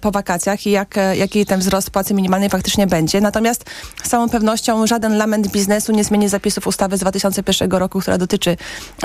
[0.00, 3.20] po wakacjach i jak, jaki ten wzrost płacy minimalnej faktycznie będzie.
[3.20, 3.64] Natomiast
[4.04, 8.56] z całą pewnością żaden lament biznesu nie zmieni zapisów ustawy z 2001 roku, która dotyczy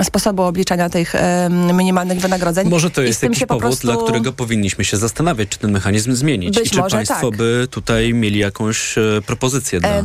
[0.02, 2.68] sposobu obliczania tych e, minimalnych wynagrodzeń.
[2.68, 3.86] Może to jest jakiś powód, prostu...
[3.86, 7.38] dla którego powinniśmy się zastanawiać, czy ten mechanizm zmienić Być i czy państwo tak.
[7.38, 9.90] by tutaj mieli jakąś e, propozycję dla...
[9.90, 10.04] E,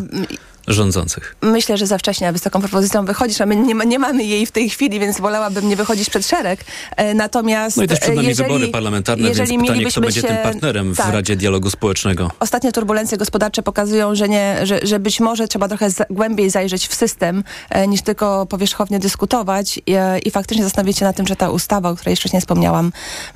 [0.70, 1.36] rządzących?
[1.42, 4.52] Myślę, że za wcześnie na wysoką propozycją wychodzisz, a my nie, nie, mamy jej w
[4.52, 6.66] tej chwili, więc wolałabym nie wychodzić przed szereg.
[6.96, 10.22] E, natomiast No i też przed nami jeżeli, wybory parlamentarne, jeżeli więc pytanie, kto będzie
[10.22, 12.32] się, tym partnerem tak, w Radzie Dialogu Społecznego?
[12.40, 16.88] Ostatnie turbulencje gospodarcze pokazują, że, nie, że, że być może trzeba trochę z, głębiej zajrzeć
[16.88, 21.36] w system, e, niż tylko powierzchownie dyskutować e, i faktycznie zastanowić się na tym, że
[21.36, 22.92] ta ustawa, o której wcześniej wspomniałam,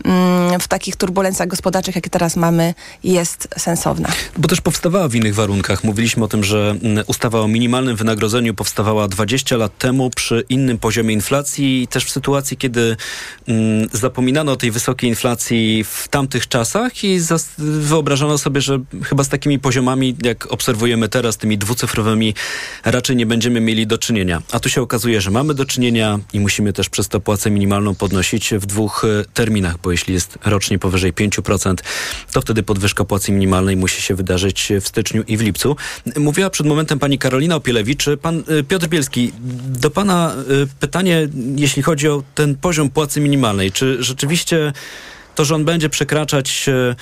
[0.05, 4.09] mm, w takich turbulencjach gospodarczych, jakie teraz mamy, jest sensowna.
[4.37, 5.83] Bo też powstawała w innych warunkach.
[5.83, 10.43] Mówiliśmy o tym, że mm, ustawa Ustawa o minimalnym wynagrodzeniu powstawała 20 lat temu przy
[10.49, 12.95] innym poziomie inflacji i też w sytuacji, kiedy
[13.47, 17.19] mm, zapominano o tej wysokiej inflacji w tamtych czasach i
[17.57, 22.33] wyobrażano sobie, że chyba z takimi poziomami, jak obserwujemy teraz, tymi dwucyfrowymi,
[22.85, 24.41] raczej nie będziemy mieli do czynienia.
[24.51, 27.95] A tu się okazuje, że mamy do czynienia i musimy też przez to płacę minimalną
[27.95, 31.75] podnosić w dwóch e, terminach, bo jeśli jest rocznie powyżej 5%,
[32.31, 35.75] to wtedy podwyżka płacy minimalnej musi się wydarzyć w styczniu i w lipcu.
[36.15, 38.05] Mówiła przed momentem pani Karolina Opielewicz.
[38.21, 39.31] Pan y, Piotr Bielski,
[39.65, 43.71] do pana y, pytanie, jeśli chodzi o ten poziom płacy minimalnej.
[43.71, 44.73] Czy rzeczywiście
[45.35, 46.95] to, że on będzie przekraczać y,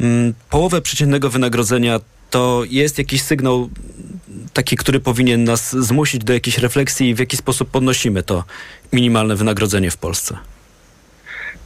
[0.00, 2.00] mm, połowę przeciętnego wynagrodzenia,
[2.30, 3.70] to jest jakiś sygnał
[4.52, 8.44] taki, który powinien nas zmusić do jakiejś refleksji, w jaki sposób podnosimy to
[8.92, 10.36] minimalne wynagrodzenie w Polsce?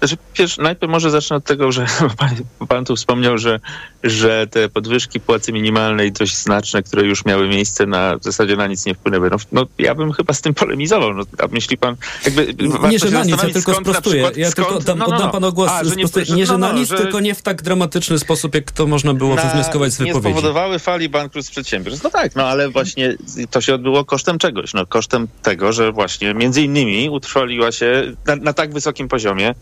[0.02, 0.16] Znaczy,
[0.62, 1.86] najpierw może zacznę od tego, że
[2.18, 2.30] pan,
[2.68, 3.60] pan tu wspomniał, że,
[4.04, 8.66] że te podwyżki płacy minimalnej dość znaczne, które już miały miejsce, na, w zasadzie na
[8.66, 9.30] nic nie wpłynęły.
[9.30, 11.14] No, no ja bym chyba z tym polemizował.
[11.14, 11.96] No, a myśli pan...
[12.24, 12.54] Jakby,
[12.90, 14.22] nie, że na nic, ja tylko sprostuję.
[14.22, 15.70] Przykład, ja skąd, tylko oddam, no, no, oddam panu głos.
[15.70, 16.96] A, że nie, że, nie, że na nic, że...
[16.96, 20.26] tylko nie w tak dramatyczny sposób, jak to można było na, wywnioskować z wypowiedzi.
[20.26, 22.04] Nie spowodowały fali bankructw przedsiębiorstw.
[22.04, 23.16] No tak, no ale właśnie
[23.50, 24.74] to się odbyło kosztem czegoś.
[24.74, 29.54] No, kosztem tego, że właśnie między innymi utrwaliła się na, na tak wysokim poziomie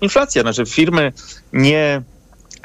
[0.00, 0.42] inflacja.
[0.42, 1.12] Znaczy firmy
[1.52, 2.02] nie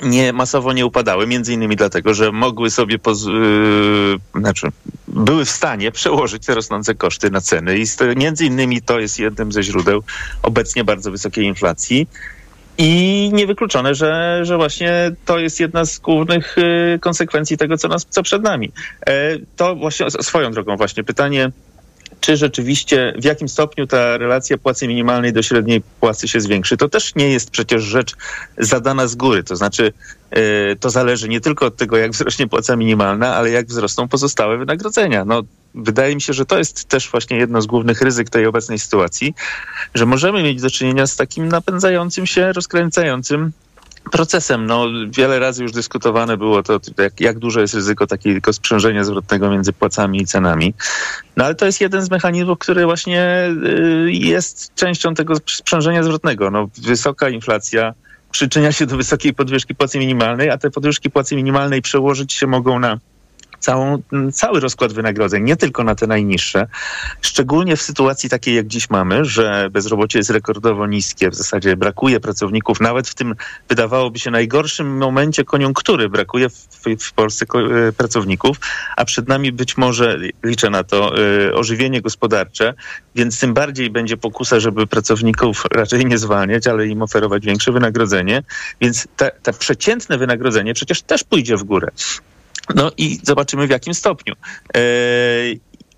[0.01, 4.67] nie masowo nie upadały, między innymi dlatego, że mogły sobie, yy, znaczy
[5.07, 7.85] były w stanie przełożyć te rosnące koszty na ceny i
[8.15, 10.03] między innymi to jest jednym ze źródeł
[10.43, 12.07] obecnie bardzo wysokiej inflacji.
[12.77, 18.05] I niewykluczone, że, że właśnie to jest jedna z głównych y, konsekwencji tego, co, nas,
[18.09, 18.71] co przed nami.
[19.07, 21.51] E, to właśnie swoją drogą właśnie pytanie
[22.21, 26.77] czy rzeczywiście w jakim stopniu ta relacja płacy minimalnej do średniej płacy się zwiększy.
[26.77, 28.15] To też nie jest przecież rzecz
[28.57, 29.43] zadana z góry.
[29.43, 29.93] To znaczy,
[30.31, 30.39] yy,
[30.79, 35.25] to zależy nie tylko od tego, jak wzrośnie płaca minimalna, ale jak wzrosną pozostałe wynagrodzenia.
[35.25, 35.41] No,
[35.75, 39.33] wydaje mi się, że to jest też właśnie jedno z głównych ryzyk tej obecnej sytuacji,
[39.95, 43.51] że możemy mieć do czynienia z takim napędzającym się, rozkręcającym
[44.11, 44.65] procesem.
[44.65, 49.49] No, wiele razy już dyskutowane było to, jak, jak duże jest ryzyko takiego sprzężenia zwrotnego
[49.49, 50.73] między płacami i cenami.
[51.37, 56.51] No ale to jest jeden z mechanizmów, który właśnie y, jest częścią tego sprzężenia zwrotnego.
[56.51, 57.93] No, wysoka inflacja
[58.31, 62.79] przyczynia się do wysokiej podwyżki płacy minimalnej, a te podwyżki płacy minimalnej przełożyć się mogą
[62.79, 62.99] na
[63.61, 64.01] całą,
[64.33, 66.67] cały rozkład wynagrodzeń, nie tylko na te najniższe.
[67.21, 72.19] Szczególnie w sytuacji takiej, jak dziś mamy, że bezrobocie jest rekordowo niskie, w zasadzie brakuje
[72.19, 73.35] pracowników, nawet w tym
[73.69, 76.67] wydawałoby się najgorszym momencie koniunktury brakuje w,
[76.99, 77.45] w Polsce
[77.87, 78.57] e, pracowników,
[78.97, 81.13] a przed nami być może, liczę na to,
[81.47, 82.73] e, ożywienie gospodarcze,
[83.15, 88.43] więc tym bardziej będzie pokusa, żeby pracowników raczej nie zwalniać, ale im oferować większe wynagrodzenie.
[88.81, 89.07] Więc
[89.43, 91.87] te przeciętne wynagrodzenie przecież też pójdzie w górę.
[92.75, 94.33] No i zobaczymy w jakim stopniu.
[94.75, 94.81] E,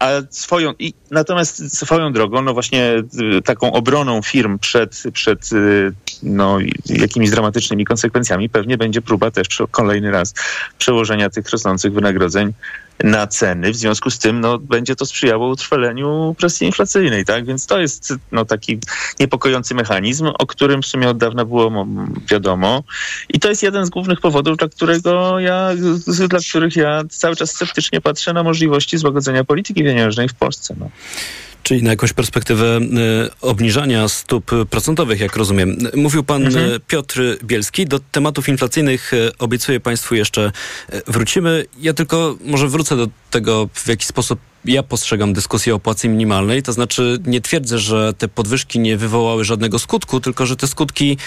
[0.03, 3.03] a swoją, i, natomiast swoją drogą, no właśnie
[3.37, 5.91] y, taką obroną firm przed, przed y,
[6.23, 10.33] no, jakimiś dramatycznymi konsekwencjami pewnie będzie próba też kolejny raz
[10.77, 12.53] przełożenia tych rosnących wynagrodzeń
[13.03, 13.71] na ceny.
[13.71, 17.45] W związku z tym no, będzie to sprzyjało utrwaleniu presji inflacyjnej, tak?
[17.45, 18.79] Więc to jest no, taki
[19.19, 21.87] niepokojący mechanizm, o którym w sumie od dawna było
[22.31, 22.83] wiadomo.
[23.29, 25.69] I to jest jeden z głównych powodów, dla którego ja,
[26.29, 30.75] dla których ja cały czas sceptycznie patrzę na możliwości złagodzenia polityki pieniężnej w Polsce.
[30.79, 30.89] No.
[31.63, 32.79] Czyli na jakąś perspektywę
[33.41, 35.77] obniżania stóp procentowych, jak rozumiem.
[35.95, 36.79] Mówił pan mhm.
[36.87, 37.85] Piotr Bielski.
[37.85, 40.51] Do tematów inflacyjnych obiecuję państwu jeszcze
[41.07, 41.65] wrócimy.
[41.79, 46.63] Ja tylko może wrócę do tego, w jaki sposób ja postrzegam dyskusję o płacy minimalnej.
[46.63, 51.17] To znaczy nie twierdzę, że te podwyżki nie wywołały żadnego skutku, tylko że te skutki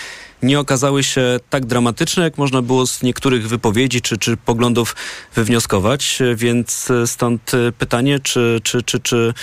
[0.42, 4.96] nie okazały się tak dramatyczne, jak można było z niektórych wypowiedzi czy, czy poglądów
[5.35, 6.18] wywnioskować.
[6.37, 9.35] Więc stąd pytanie, czy, czy, czy, czy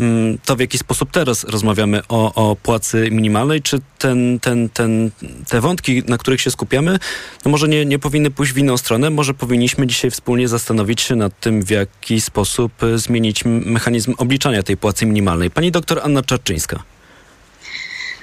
[0.00, 5.10] mm, to w jaki sposób teraz rozmawiamy o, o płacy minimalnej, czy ten, ten, ten,
[5.48, 6.98] te wątki, na których się skupiamy,
[7.44, 9.10] no może nie, nie powinny pójść w inną stronę.
[9.10, 14.76] Może powinniśmy dzisiaj wspólnie zastanowić się nad tym, w jaki sposób zmienić mechanizm obliczania tej
[14.76, 15.50] płacy minimalnej.
[15.50, 16.82] Pani doktor Anna Czarczyńska.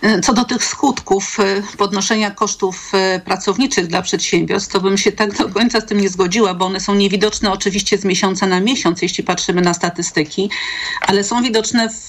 [0.02, 5.12] E, co do tych skutków e, podnoszenia kosztów e, pracowniczych dla przedsiębiorstw, to bym się
[5.12, 8.60] tak do końca z tym nie zgodziła, bo one są niewidoczne oczywiście z miesiąca na
[8.60, 10.50] miesiąc, jeśli patrzymy na statystyki,
[11.02, 12.08] ale są widoczne w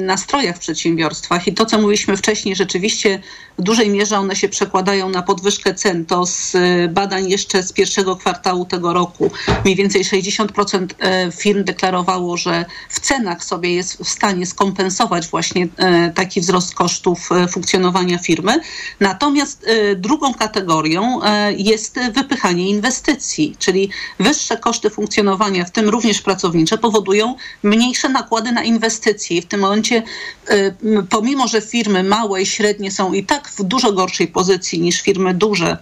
[0.00, 1.46] nastrojach w przedsiębiorstwach.
[1.46, 3.22] I to, co mówiliśmy wcześniej, rzeczywiście
[3.58, 6.06] w dużej mierze one się przekładają na podwyżkę cen.
[6.06, 6.56] To z
[6.90, 9.30] badań jeszcze z pierwszego kwartału tego roku
[9.64, 10.86] mniej więcej 60%
[11.32, 15.68] firm deklarowało, że w cenach sobie jest w stanie skompensować właśnie
[16.14, 18.60] taki wzrost kosztów kosztów e, funkcjonowania firmy.
[19.00, 26.20] Natomiast e, drugą kategorią e, jest wypychanie inwestycji, czyli wyższe koszty funkcjonowania, w tym również
[26.20, 29.36] pracownicze, powodują mniejsze nakłady na inwestycje.
[29.36, 30.02] I w tym momencie,
[31.10, 35.34] pomimo że firmy małe i średnie są i tak w dużo gorszej pozycji niż firmy
[35.34, 35.76] duże,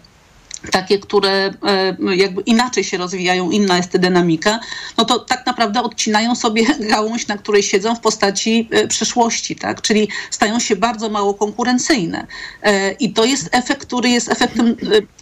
[0.73, 4.61] takie, które e, jakby inaczej się rozwijają, inna jest dynamika,
[4.97, 9.83] no to tak naprawdę odcinają sobie gałąź, na której siedzą w postaci e, przyszłości, tak?
[9.83, 12.27] Czyli stają się bardzo mało konkurencyjne.
[12.63, 14.77] E, I to jest efekt, który jest efektem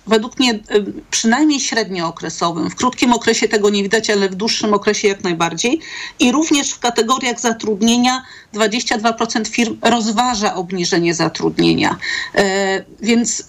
[0.07, 0.59] według mnie
[1.11, 2.71] przynajmniej średniookresowym.
[2.71, 5.81] W krótkim okresie tego nie widać, ale w dłuższym okresie jak najbardziej.
[6.19, 8.23] I również w kategoriach zatrudnienia
[8.55, 11.97] 22% firm rozważa obniżenie zatrudnienia.
[13.03, 13.45] Więc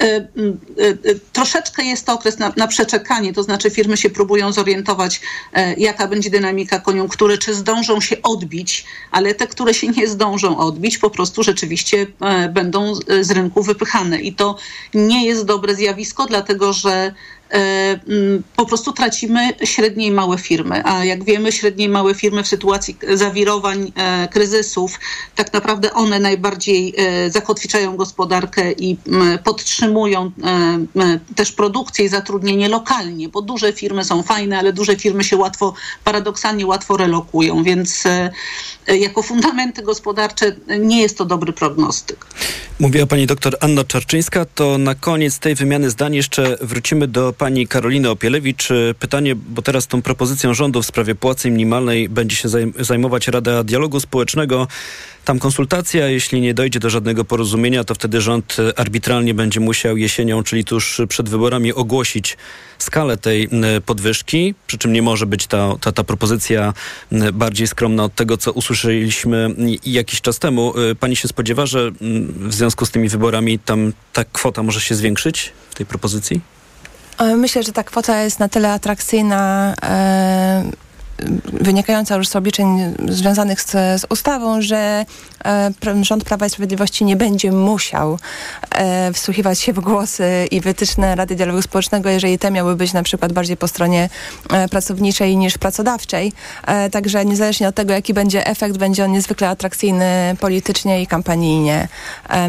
[1.33, 5.21] troszeczkę troszeczkę jest to okres na, na, przeczekanie, to znaczy firmy się próbują zorientować,
[5.53, 10.57] e, jaka będzie dynamika koniunktury, czy zdążą się odbić, ale te, które się nie zdążą
[10.57, 14.21] odbić, po prostu rzeczywiście e, będą z rynku wypychane.
[14.21, 14.57] I to
[14.93, 17.13] nie jest dobre zjawisko, dlatego że
[18.55, 20.81] po prostu tracimy średnie i małe firmy.
[20.85, 24.99] A jak wiemy, średnie i małe firmy w sytuacji zawirowań, e, kryzysów,
[25.35, 28.97] tak naprawdę one najbardziej e, zakotwiczają gospodarkę i
[29.43, 30.31] podtrzymują
[31.35, 35.73] też produkcję i zatrudnienie lokalnie, bo duże firmy są fajne, ale duże firmy się łatwo,
[36.03, 38.03] paradoksalnie łatwo relokują, więc
[38.87, 42.25] jako fundamenty gospodarcze nie jest to dobry prognostyk.
[42.79, 44.45] Mówiła pani doktor Anna Czarczyńska.
[44.45, 48.69] To na koniec tej wymiany zdań jeszcze wrócimy do pani Karoliny Opielewicz.
[48.99, 53.99] Pytanie, bo teraz tą propozycją rządu w sprawie płacy minimalnej będzie się zajmować Rada Dialogu
[53.99, 54.67] Społecznego.
[55.25, 60.43] Tam konsultacja, jeśli nie dojdzie do żadnego porozumienia, to wtedy rząd arbitralnie będzie musiał jesienią,
[60.43, 62.37] czyli tuż przed wyborami, ogłosić
[62.77, 63.49] skalę tej
[63.85, 66.73] podwyżki, przy czym nie może być ta, ta, ta propozycja
[67.33, 68.76] bardziej skromna od tego, co usłyszeliśmy
[69.85, 70.73] jakiś czas temu.
[70.99, 71.91] Pani się spodziewa, że
[72.39, 76.41] w związku z tymi wyborami tam ta kwota może się zwiększyć w tej propozycji?
[77.17, 79.73] E, myślę, że ta kwota jest na tyle atrakcyjna.
[81.53, 85.05] Wynikająca już z obliczeń związanych z, z ustawą, że
[85.45, 88.19] e, rząd Prawa i Sprawiedliwości nie będzie musiał
[88.71, 93.03] e, wsłuchiwać się w głosy i wytyczne Rady Dialogu Społecznego, jeżeli te miały być na
[93.03, 94.09] przykład bardziej po stronie
[94.49, 96.33] e, pracowniczej niż pracodawczej.
[96.67, 101.87] E, także niezależnie od tego, jaki będzie efekt, będzie on niezwykle atrakcyjny politycznie i kampanijnie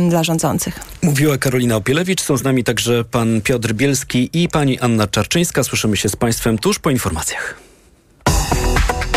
[0.08, 0.80] dla rządzących.
[1.02, 5.64] Mówiła Karolina Opielewicz, są z nami także pan Piotr Bielski i pani Anna Czarczyńska.
[5.64, 7.67] Słyszymy się z państwem tuż po informacjach.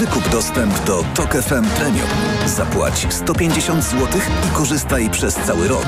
[0.00, 2.08] Wykup dostęp do TOK FM Premium.
[2.46, 5.86] Zapłać 150 zł i korzystaj przez cały rok.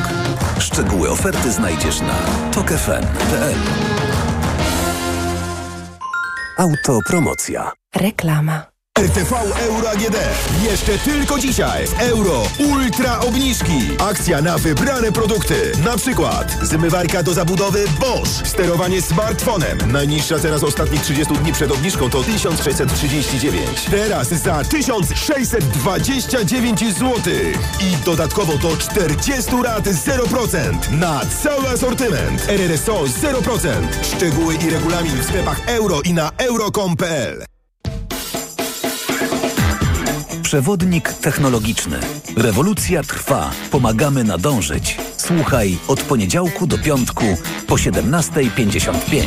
[0.59, 2.15] Szczegóły oferty znajdziesz na
[2.55, 3.55] tokefm.pl.
[6.59, 7.73] Autopromocja.
[7.95, 8.72] Reklama.
[9.03, 10.17] RTV Euro AGD.
[10.71, 13.81] Jeszcze tylko dzisiaj Euro Ultra Obniżki.
[13.99, 15.73] Akcja na wybrane produkty.
[15.85, 18.47] Na przykład zmywarka do zabudowy Bosch.
[18.47, 19.79] Sterowanie smartfonem.
[19.93, 23.85] Najniższa teraz ostatnich 30 dni przed obniżką to 1639.
[23.91, 27.13] Teraz za 1629 zł.
[27.81, 32.49] I dodatkowo do 40 lat 0% na cały asortyment.
[32.49, 33.69] RRSO 0%.
[34.03, 37.52] Szczegóły i regulamin w sklepach euro i na euro.com.pl.
[40.53, 42.01] Przewodnik technologiczny.
[42.37, 43.51] Rewolucja trwa.
[43.71, 44.99] Pomagamy nadążyć.
[45.17, 47.25] Słuchaj od poniedziałku do piątku
[47.67, 49.25] po 17.55.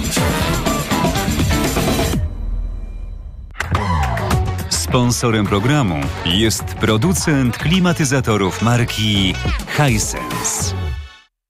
[4.70, 9.34] Sponsorem programu jest producent klimatyzatorów marki
[9.78, 10.85] Hisense.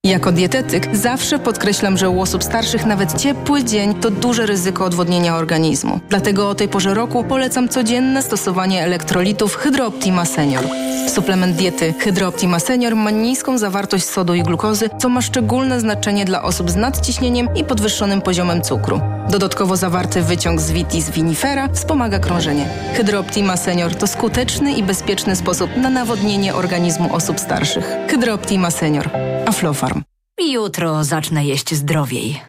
[0.06, 5.36] Jako dietetyk zawsze podkreślam, że u osób starszych nawet ciepły dzień to duże ryzyko odwodnienia
[5.36, 6.00] organizmu.
[6.10, 10.64] Dlatego o tej porze roku polecam codzienne stosowanie elektrolitów Hydrooptima Senior.
[11.08, 16.44] Suplement diety Hydrooptima Senior ma niską zawartość sodu i glukozy, co ma szczególne znaczenie dla
[16.44, 19.02] osób z nadciśnieniem i podwyższonym poziomem cukru.
[19.30, 22.70] Dodatkowo zawarty wyciąg z vitis vinifera wspomaga krążenie.
[22.94, 27.86] Hydrooptima Senior to skuteczny i bezpieczny sposób na nawodnienie organizmu osób starszych.
[28.10, 29.10] Hydrooptima Senior.
[29.46, 29.95] Aflofarm.
[30.40, 32.42] Jutro zacznę jeść zdrowiej.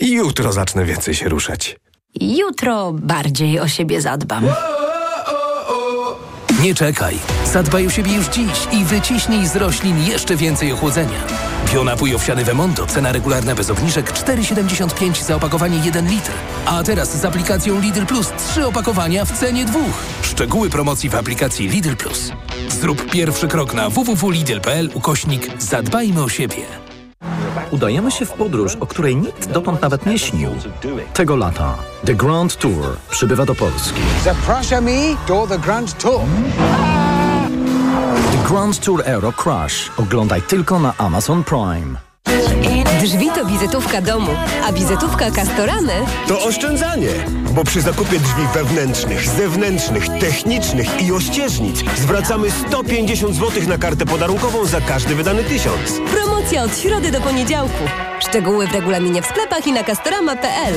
[0.00, 1.76] Jutro zacznę więcej się ruszać.
[2.20, 4.46] Jutro bardziej o siebie zadbam.
[6.62, 7.18] Nie czekaj.
[7.52, 11.26] Zadbaj o siebie już dziś i wyciśnij z roślin jeszcze więcej ochłodzenia.
[11.72, 16.32] Bionapój owsiany Wemondo, cena regularna bez obniżek 4,75 za opakowanie 1 litr.
[16.66, 20.02] A teraz z aplikacją Lidl Plus 3 opakowania w cenie dwóch.
[20.22, 22.32] Szczegóły promocji w aplikacji Lidl Plus.
[22.68, 26.87] Zrób pierwszy krok na www.lidl.pl ukośnik Zadbajmy o siebie.
[27.70, 30.50] Udajemy się w podróż, o której nikt dotąd nawet nie śnił.
[31.14, 34.00] Tego lata The Grand Tour przybywa do Polski.
[34.24, 36.20] Zapraszamy do The Grand Tour.
[38.32, 39.90] The Grand Tour Euro Crash.
[39.96, 42.07] Oglądaj tylko na Amazon Prime.
[43.00, 44.30] Drzwi to wizytówka domu,
[44.64, 45.92] a wizytówka Castoramy
[46.28, 47.08] To oszczędzanie,
[47.54, 54.64] bo przy zakupie drzwi wewnętrznych, zewnętrznych, technicznych i ościeżnic zwracamy 150 zł na kartę podarunkową
[54.64, 56.00] za każdy wydany tysiąc.
[56.12, 57.84] Promocja od środy do poniedziałku.
[58.20, 60.74] Szczegóły w regulaminie w sklepach i na castorama.pl.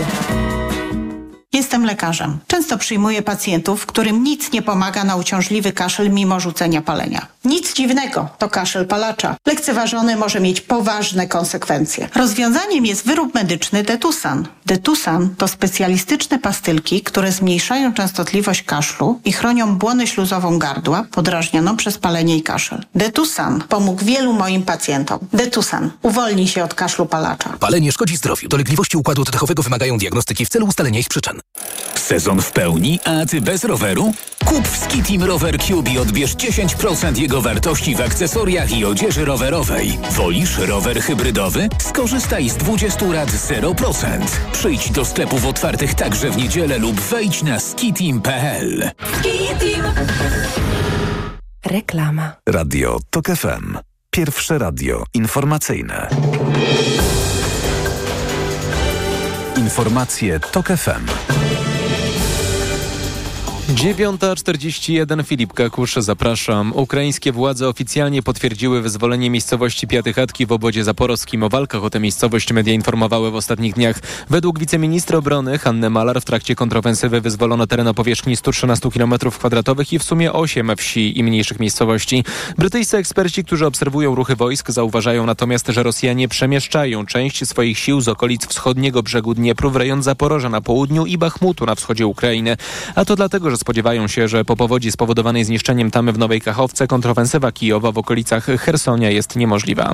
[1.53, 2.39] Jestem lekarzem.
[2.47, 7.27] Często przyjmuję pacjentów, którym nic nie pomaga na uciążliwy kaszel mimo rzucenia palenia.
[7.45, 9.35] Nic dziwnego, to kaszel palacza.
[9.47, 12.09] Lekceważony może mieć poważne konsekwencje.
[12.15, 14.47] Rozwiązaniem jest wyrób medyczny Detusan.
[14.65, 21.97] Detusan to specjalistyczne pastylki, które zmniejszają częstotliwość kaszlu i chronią błonę śluzową gardła podrażnioną przez
[21.97, 22.83] palenie i kaszel.
[22.95, 25.19] Detusan pomógł wielu moim pacjentom.
[25.33, 25.91] Detusan.
[26.01, 27.49] Uwolnij się od kaszlu palacza.
[27.59, 28.49] Palenie szkodzi zdrowiu.
[28.49, 31.40] Dolegliwości układu oddechowego wymagają diagnostyki w celu ustalenia ich przyczyn.
[31.95, 34.13] Sezon w pełni, a ty bez roweru?
[34.45, 39.97] Kup w Skitim Rower Cube i odbierz 10% jego wartości w akcesoriach i odzieży rowerowej.
[40.11, 41.69] Wolisz rower hybrydowy?
[41.79, 44.05] Skorzystaj z 20 lat 0%.
[44.53, 48.91] Przyjdź do sklepów otwartych także w niedzielę lub wejdź na skitim.pl.
[49.19, 49.83] Skitim!
[51.65, 52.35] Reklama.
[52.49, 53.77] Radio TOK FM.
[54.11, 56.09] Pierwsze radio informacyjne.
[59.71, 61.70] Informacje TOK FM.
[63.75, 66.73] 9.41 Filip Kakusz, zapraszam.
[66.75, 71.43] Ukraińskie władze oficjalnie potwierdziły wyzwolenie miejscowości Piatychatki w obodzie zaporowskim.
[71.43, 73.99] O walkach o tę miejscowość media informowały w ostatnich dniach.
[74.29, 79.99] Według wiceministra obrony Hanny Malar w trakcie kontrofensywy wyzwolono teren o powierzchni 113 km2 i
[79.99, 82.23] w sumie 8 wsi i mniejszych miejscowości.
[82.57, 88.07] Brytyjscy eksperci, którzy obserwują ruchy wojsk, zauważają natomiast, że Rosjanie przemieszczają część swoich sił z
[88.07, 92.57] okolic wschodniego brzegu Dniepru w rejon Zaporoża na południu i Bachmutu na wschodzie Ukrainy.
[92.95, 96.87] A to dlatego, że spodziewają się, że po powodzi spowodowanej zniszczeniem tamy w Nowej Kachowce
[96.87, 99.93] kontrofensywa Kijowa w okolicach Hersonia jest niemożliwa.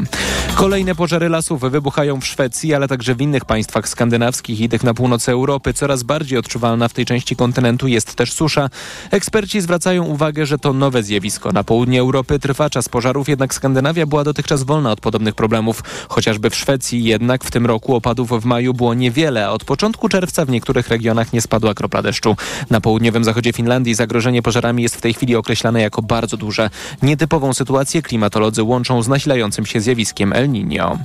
[0.55, 4.93] Kolejne pożary lasów wybuchają w Szwecji, ale także w innych państwach skandynawskich i tych na
[4.93, 5.73] północy Europy.
[5.73, 8.69] Coraz bardziej odczuwalna w tej części kontynentu jest też susza.
[9.11, 11.51] Eksperci zwracają uwagę, że to nowe zjawisko.
[11.51, 15.83] Na południe Europy trwa czas pożarów, jednak Skandynawia była dotychczas wolna od podobnych problemów.
[16.09, 20.09] Chociażby w Szwecji jednak w tym roku opadów w maju było niewiele, a od początku
[20.09, 22.35] czerwca w niektórych regionach nie spadła kropla deszczu.
[22.69, 26.69] Na południowym zachodzie Finlandii zagrożenie pożarami jest w tej chwili określane jako bardzo duże.
[27.01, 30.97] Nietypową sytuację klimatolodzy łączą z nasilającym się zjawiskiem El Niño.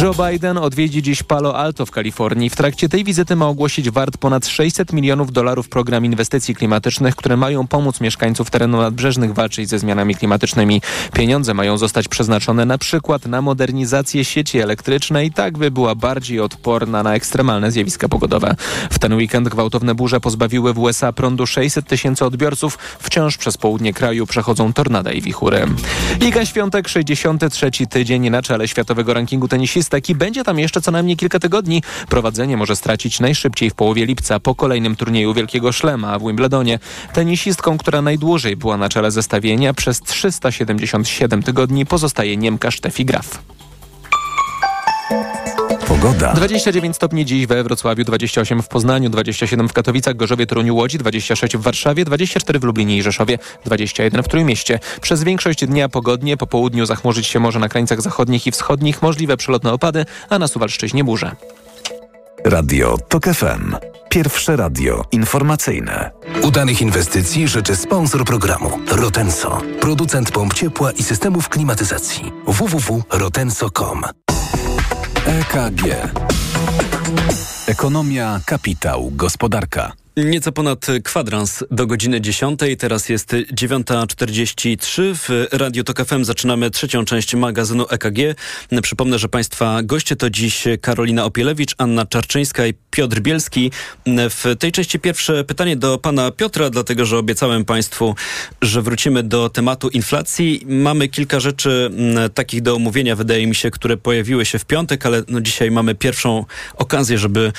[0.00, 2.50] Joe Biden odwiedzi dziś Palo Alto w Kalifornii.
[2.50, 7.36] W trakcie tej wizyty ma ogłosić wart ponad 600 milionów dolarów program inwestycji klimatycznych, które
[7.36, 10.82] mają pomóc mieszkańców terenów nadbrzeżnych walczyć ze zmianami klimatycznymi.
[11.12, 17.02] Pieniądze mają zostać przeznaczone na przykład na modernizację sieci elektrycznej, tak by była bardziej odporna
[17.02, 18.56] na ekstremalne zjawiska pogodowe.
[18.90, 22.78] W ten weekend gwałtowne burze pozbawiły w USA prądu 600 500 tysięcy odbiorców.
[22.98, 25.66] Wciąż przez południe kraju przechodzą tornada i wichury.
[26.20, 31.16] Iga Świątek, 63 tydzień na czele światowego rankingu tenisistek i będzie tam jeszcze co najmniej
[31.16, 31.82] kilka tygodni.
[32.08, 36.78] Prowadzenie może stracić najszybciej w połowie lipca po kolejnym turnieju Wielkiego Szlema w Wimbledonie.
[37.12, 43.59] Tenisistką, która najdłużej była na czele zestawienia przez 377 tygodni pozostaje Niemka Steffi Graf.
[46.00, 46.32] Pogoda.
[46.32, 51.56] 29 stopni dziś we Wrocławiu, 28 w Poznaniu, 27 w Katowicach, Gorzowie, Toruniu, Łodzi, 26
[51.56, 54.78] w Warszawie, 24 w Lublinie i Rzeszowie, 21 w Trójmieście.
[55.00, 59.36] Przez większość dnia pogodnie, po południu zachmurzyć się może na krańcach zachodnich i wschodnich, możliwe
[59.36, 61.36] przelotne opady, a na Suwalszczyźnie burze.
[62.44, 63.76] Radio TOK FM.
[64.08, 66.10] Pierwsze radio informacyjne.
[66.42, 72.32] Udanych inwestycji życzy sponsor programu Rotenso, producent pomp ciepła i systemów klimatyzacji.
[72.46, 74.02] www.rotenso.com
[75.26, 75.82] EKG.
[77.66, 79.99] Ekonomia, kapitał, gospodarka.
[80.16, 82.60] Nieco ponad kwadrans do godziny 10.
[82.78, 85.02] Teraz jest 9.43.
[85.14, 88.18] W Radio Tok FM zaczynamy trzecią część magazynu EKG.
[88.82, 93.70] Przypomnę, że Państwa goście to dziś Karolina Opielewicz, Anna Czarczyńska i Piotr Bielski.
[94.06, 98.14] W tej części pierwsze pytanie do Pana Piotra, dlatego że obiecałem Państwu,
[98.62, 100.64] że wrócimy do tematu inflacji.
[100.66, 101.90] Mamy kilka rzeczy
[102.34, 105.94] takich do omówienia, wydaje mi się, które pojawiły się w piątek, ale no dzisiaj mamy
[105.94, 106.44] pierwszą
[106.74, 107.52] okazję, żeby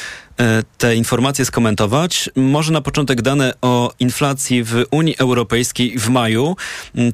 [0.78, 2.30] te informacje skomentować.
[2.36, 6.56] Może na początek dane o inflacji w Unii Europejskiej w maju.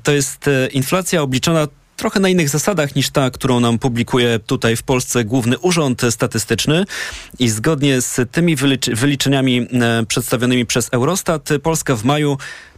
[0.03, 4.83] To jest inflacja obliczona trochę na innych zasadach niż ta, którą nam publikuje tutaj w
[4.83, 6.85] Polsce Główny Urząd Statystyczny
[7.39, 8.55] i zgodnie z tymi
[8.93, 9.67] wyliczeniami
[10.07, 12.37] przedstawionymi przez Eurostat Polska w maju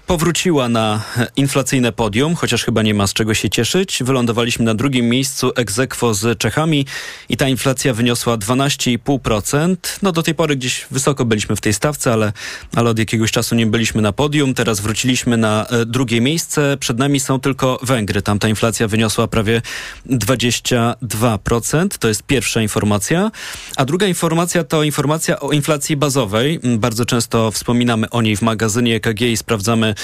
[0.10, 1.04] powróciła na
[1.36, 4.04] inflacyjne podium, chociaż chyba nie ma z czego się cieszyć.
[4.04, 6.86] Wylądowaliśmy na drugim miejscu aequo z Czechami
[7.30, 9.76] i ta inflacja wyniosła 12,5%.
[10.02, 12.34] No do tej pory gdzieś wysoko byliśmy w tej stawce, ale,
[12.76, 14.54] ale od jakiegoś czasu nie byliśmy na podium.
[14.54, 16.78] Teraz wróciliśmy na drugie miejsce.
[16.80, 18.22] Przed nami są tylko Węgry.
[18.22, 19.62] Tam ta inflacja wyniosła prawie
[20.10, 21.88] 22%.
[22.00, 23.32] To jest pierwsza informacja.
[23.76, 26.60] A druga informacja to informacja o inflacji bazowej.
[26.78, 29.96] Bardzo często wspominamy o niej w magazynie EKG i sprawdzamy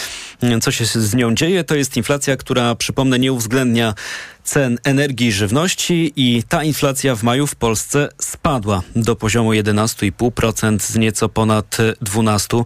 [0.61, 1.63] co się z nią dzieje.
[1.63, 3.93] To jest inflacja, która, przypomnę, nie uwzględnia
[4.43, 10.79] cen energii i żywności i ta inflacja w maju w Polsce spadła do poziomu 11,5%
[10.79, 12.63] z nieco ponad 12%,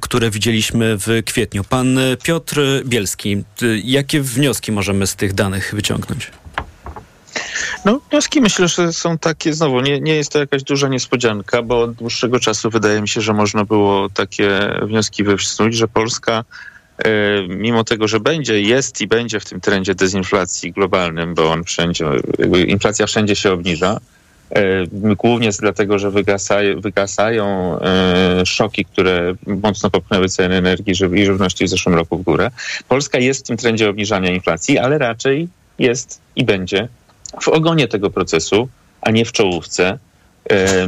[0.00, 1.64] które widzieliśmy w kwietniu.
[1.64, 3.44] Pan Piotr Bielski,
[3.84, 6.30] jakie wnioski możemy z tych danych wyciągnąć?
[7.84, 11.82] No, wnioski myślę, że są takie, znowu, nie, nie jest to jakaś duża niespodzianka, bo
[11.82, 16.44] od dłuższego czasu wydaje mi się, że można było takie wnioski wysnuć, że Polska
[17.48, 22.06] mimo tego, że będzie, jest i będzie w tym trendzie dezinflacji globalnym, bo on wszędzie,
[22.66, 24.00] inflacja wszędzie się obniża,
[24.92, 27.78] głównie dlatego, że wygasają, wygasają
[28.44, 32.50] szoki, które mocno popchnęły ceny energii i żywności w zeszłym roku w górę.
[32.88, 36.88] Polska jest w tym trendzie obniżania inflacji, ale raczej jest i będzie
[37.42, 38.68] w ogonie tego procesu,
[39.00, 39.98] a nie w czołówce.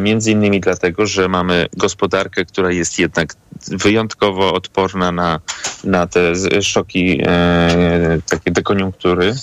[0.00, 3.34] Między innymi dlatego, że mamy gospodarkę, która jest jednak
[3.68, 5.40] wyjątkowo odporna na,
[5.84, 6.32] na te
[6.62, 9.34] szoki e, takie dekoniunktury.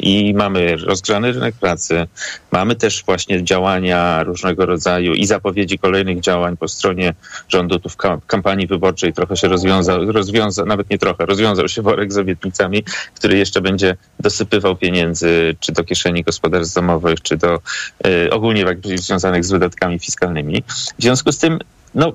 [0.00, 2.06] I mamy rozgrzany rynek pracy,
[2.52, 7.14] mamy też właśnie działania różnego rodzaju i zapowiedzi kolejnych działań po stronie
[7.48, 7.78] rządu.
[7.78, 12.18] Tu w kampanii wyborczej trochę się rozwiązał, rozwiązał nawet nie trochę, rozwiązał się worek z
[12.18, 12.84] obietnicami,
[13.14, 17.60] który jeszcze będzie dosypywał pieniędzy czy do kieszeni gospodarstw domowych, czy do
[18.06, 18.64] y, ogólnie
[18.94, 20.62] związanych z wydatkami fiskalnymi.
[20.98, 21.58] W związku z tym
[21.96, 22.12] no,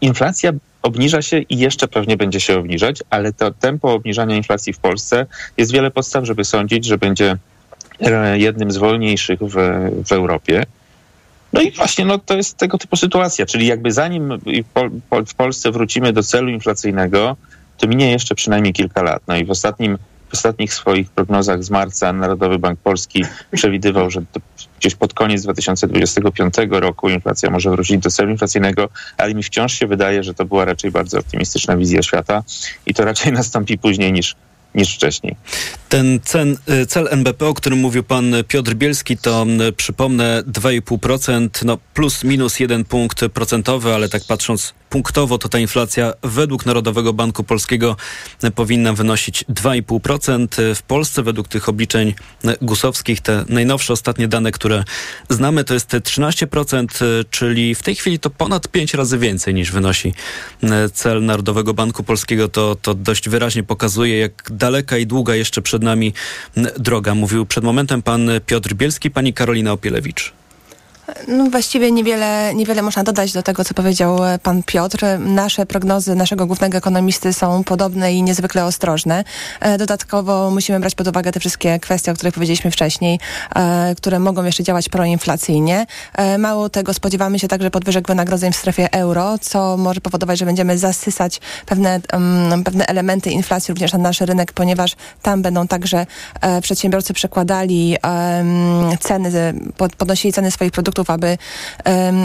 [0.00, 0.52] inflacja
[0.82, 5.26] obniża się i jeszcze pewnie będzie się obniżać, ale to tempo obniżania inflacji w Polsce
[5.56, 7.36] jest wiele podstaw, żeby sądzić, że będzie
[8.34, 9.54] jednym z wolniejszych w,
[10.06, 10.66] w Europie.
[11.52, 14.38] No i właśnie no, to jest tego typu sytuacja, czyli jakby zanim
[15.26, 17.36] w Polsce wrócimy do celu inflacyjnego,
[17.78, 19.22] to minie jeszcze przynajmniej kilka lat.
[19.28, 19.98] No i w ostatnim
[20.28, 24.22] w ostatnich swoich prognozach z marca Narodowy Bank Polski przewidywał, że
[24.80, 29.86] gdzieś pod koniec 2025 roku inflacja może wrócić do celu inflacyjnego, ale mi wciąż się
[29.86, 32.42] wydaje, że to była raczej bardzo optymistyczna wizja świata
[32.86, 34.34] i to raczej nastąpi później niż,
[34.74, 35.36] niż wcześniej.
[35.88, 36.56] Ten cen,
[36.88, 42.84] cel NBP, o którym mówił pan Piotr Bielski, to przypomnę 2,5%, no plus minus jeden
[42.84, 47.96] punkt procentowy, ale tak patrząc punktowo, to ta inflacja według Narodowego Banku Polskiego
[48.54, 50.74] powinna wynosić 2,5%.
[50.74, 52.14] W Polsce według tych obliczeń
[52.62, 54.84] gusowskich te najnowsze, ostatnie dane, które
[55.28, 60.14] znamy, to jest 13%, czyli w tej chwili to ponad 5 razy więcej niż wynosi
[60.92, 62.48] cel Narodowego Banku Polskiego.
[62.48, 66.12] To, to dość wyraźnie pokazuje, jak daleka i długa jeszcze przed nami
[66.78, 67.14] droga.
[67.14, 70.32] Mówił przed momentem pan Piotr Bielski, pani Karolina Opielewicz.
[71.28, 74.98] No właściwie niewiele, niewiele można dodać do tego, co powiedział e, pan Piotr.
[75.18, 79.24] Nasze prognozy naszego głównego ekonomisty są podobne i niezwykle ostrożne.
[79.60, 83.20] E, dodatkowo musimy brać pod uwagę te wszystkie kwestie, o których powiedzieliśmy wcześniej,
[83.54, 85.86] e, które mogą jeszcze działać proinflacyjnie.
[86.38, 90.78] Mało tego, spodziewamy się także podwyżek wynagrodzeń w strefie euro, co może powodować, że będziemy
[90.78, 96.06] zasysać pewne, um, pewne elementy inflacji również na nasz rynek, ponieważ tam będą także
[96.62, 97.96] przedsiębiorcy przekładali
[99.00, 99.54] ceny,
[99.98, 101.38] podnosili ceny swoich produktów aby,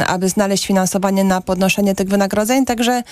[0.08, 2.66] aby znaleźć finansowanie na podnoszenie tych wynagrodzeń.
[2.66, 3.04] Także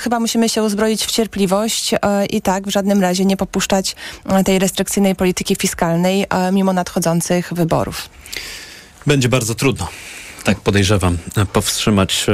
[0.00, 4.44] chyba musimy się uzbroić w cierpliwość e, i tak w żadnym razie nie popuszczać e,
[4.44, 8.08] tej restrykcyjnej polityki fiskalnej e, mimo nadchodzących wyborów.
[9.06, 9.88] Będzie bardzo trudno,
[10.44, 11.18] tak podejrzewam,
[11.52, 12.26] powstrzymać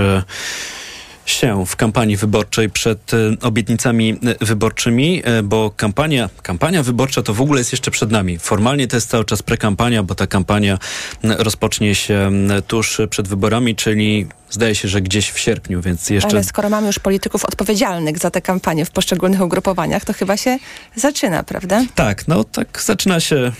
[1.26, 7.34] się w kampanii wyborczej przed e, obietnicami e, wyborczymi, e, bo kampania, kampania wyborcza to
[7.34, 8.38] w ogóle jest jeszcze przed nami.
[8.38, 10.78] Formalnie to jest cały czas prekampania, bo ta kampania
[11.22, 12.30] rozpocznie się
[12.66, 16.30] tuż przed wyborami, czyli zdaje się, że gdzieś w sierpniu, więc jeszcze...
[16.30, 20.58] Ale skoro mamy już polityków odpowiedzialnych za tę kampanię w poszczególnych ugrupowaniach, to chyba się
[20.96, 21.84] zaczyna, prawda?
[21.94, 23.52] Tak, no tak zaczyna się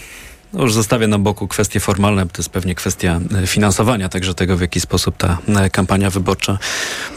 [0.54, 4.34] no już zostawię na boku kwestie formalne, bo to jest pewnie kwestia e, finansowania, także
[4.34, 6.58] tego, w jaki sposób ta e, kampania wyborcza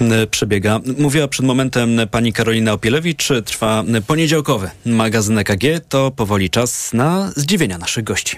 [0.01, 0.79] e, przebiega.
[0.97, 3.29] Mówiła przed momentem pani Karolina Opielewicz.
[3.45, 5.63] Trwa poniedziałkowy magazyn EKG.
[5.89, 8.37] To powoli czas na zdziwienia naszych gości.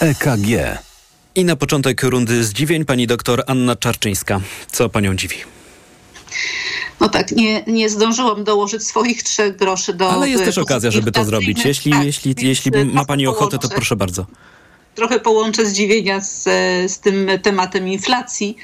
[0.00, 0.78] EKG.
[1.34, 4.40] I na początek rundy zdziwień pani doktor Anna Czarczyńska.
[4.72, 5.36] Co panią dziwi?
[7.00, 10.10] No tak, nie, nie zdążyłam dołożyć swoich trzech groszy do...
[10.10, 11.64] Ale jest też okazja, żeby to zrobić.
[11.64, 14.26] Jeśli, tak, jeśli, jeśli ma Pani ochotę, to proszę bardzo.
[14.94, 16.42] Trochę połączę zdziwienia z,
[16.92, 18.56] z tym tematem inflacji.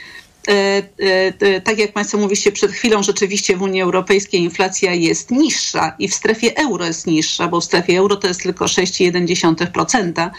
[0.48, 5.30] E, e, e, tak jak Państwo mówiliście przed chwilą, rzeczywiście w Unii Europejskiej inflacja jest
[5.30, 10.30] niższa i w strefie euro jest niższa, bo w strefie euro to jest tylko 6,1%.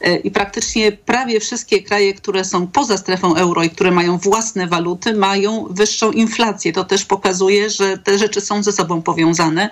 [0.00, 4.66] E, i praktycznie prawie wszystkie kraje, które są poza strefą euro i które mają własne
[4.66, 6.72] waluty, mają wyższą inflację.
[6.72, 9.70] To też pokazuje, że te rzeczy są ze sobą powiązane.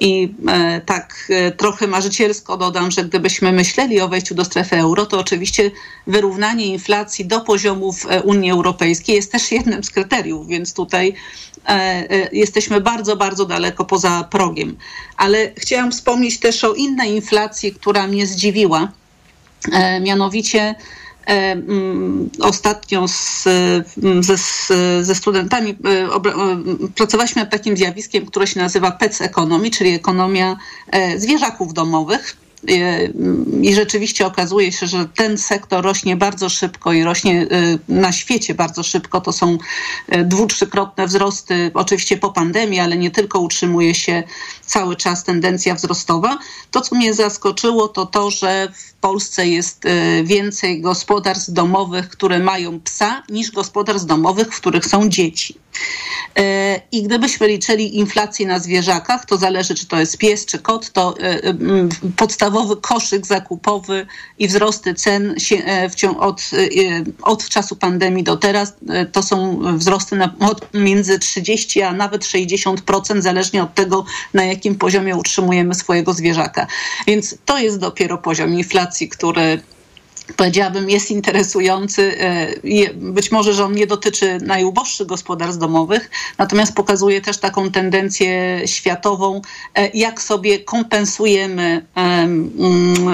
[0.00, 0.34] I
[0.86, 5.70] tak trochę marzycielsko dodam, że gdybyśmy myśleli o wejściu do strefy euro, to oczywiście
[6.06, 11.14] wyrównanie inflacji do poziomów Unii Europejskiej jest też jednym z kryteriów, więc tutaj
[12.32, 14.76] jesteśmy bardzo, bardzo daleko poza progiem.
[15.16, 18.92] Ale chciałam wspomnieć też o innej inflacji, która mnie zdziwiła
[19.72, 20.74] E, mianowicie
[21.26, 23.44] e, mm, ostatnio z,
[24.20, 24.36] ze,
[25.04, 30.56] ze studentami e, pracowaliśmy nad takim zjawiskiem, które się nazywa PEC Economy, czyli ekonomia
[31.16, 32.36] zwierzaków domowych.
[33.62, 37.46] I rzeczywiście okazuje się, że ten sektor rośnie bardzo szybko i rośnie
[37.88, 39.20] na świecie bardzo szybko.
[39.20, 39.58] To są
[40.24, 44.22] dwu, trzykrotne wzrosty, oczywiście po pandemii, ale nie tylko utrzymuje się
[44.66, 46.38] cały czas tendencja wzrostowa.
[46.70, 52.38] To, co mnie zaskoczyło, to to, że w Polsce jest e, więcej gospodarstw domowych, które
[52.38, 55.58] mają psa, niż gospodarstw domowych, w których są dzieci.
[56.38, 60.90] E, I gdybyśmy liczyli inflację na zwierzakach, to zależy, czy to jest pies, czy kot,
[60.90, 61.54] to e,
[62.16, 64.06] podstawowy koszyk zakupowy
[64.38, 65.34] i wzrosty cen
[66.18, 66.42] od,
[67.22, 68.74] od czasu pandemii do teraz
[69.12, 74.04] to są wzrosty na, od między 30 a nawet 60%, zależnie od tego,
[74.34, 76.66] na jakim poziomie utrzymujemy swojego zwierzaka.
[77.06, 79.62] Więc to jest dopiero poziom inflacji który
[80.36, 82.20] powiedziałabym, jest interesujący.
[82.20, 82.48] E,
[82.94, 89.42] być może, że on nie dotyczy najuboższych gospodarstw domowych, natomiast pokazuje też taką tendencję światową,
[89.74, 92.52] e, jak sobie kompensujemy mm,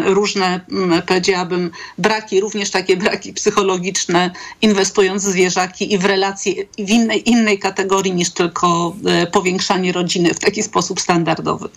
[0.04, 0.60] różne,
[1.06, 4.30] powiedziałabym, braki, również takie braki psychologiczne,
[4.62, 10.34] inwestując w zwierzaki i w relacje w innej, innej kategorii niż tylko e, powiększanie rodziny
[10.34, 11.68] w taki sposób standardowy.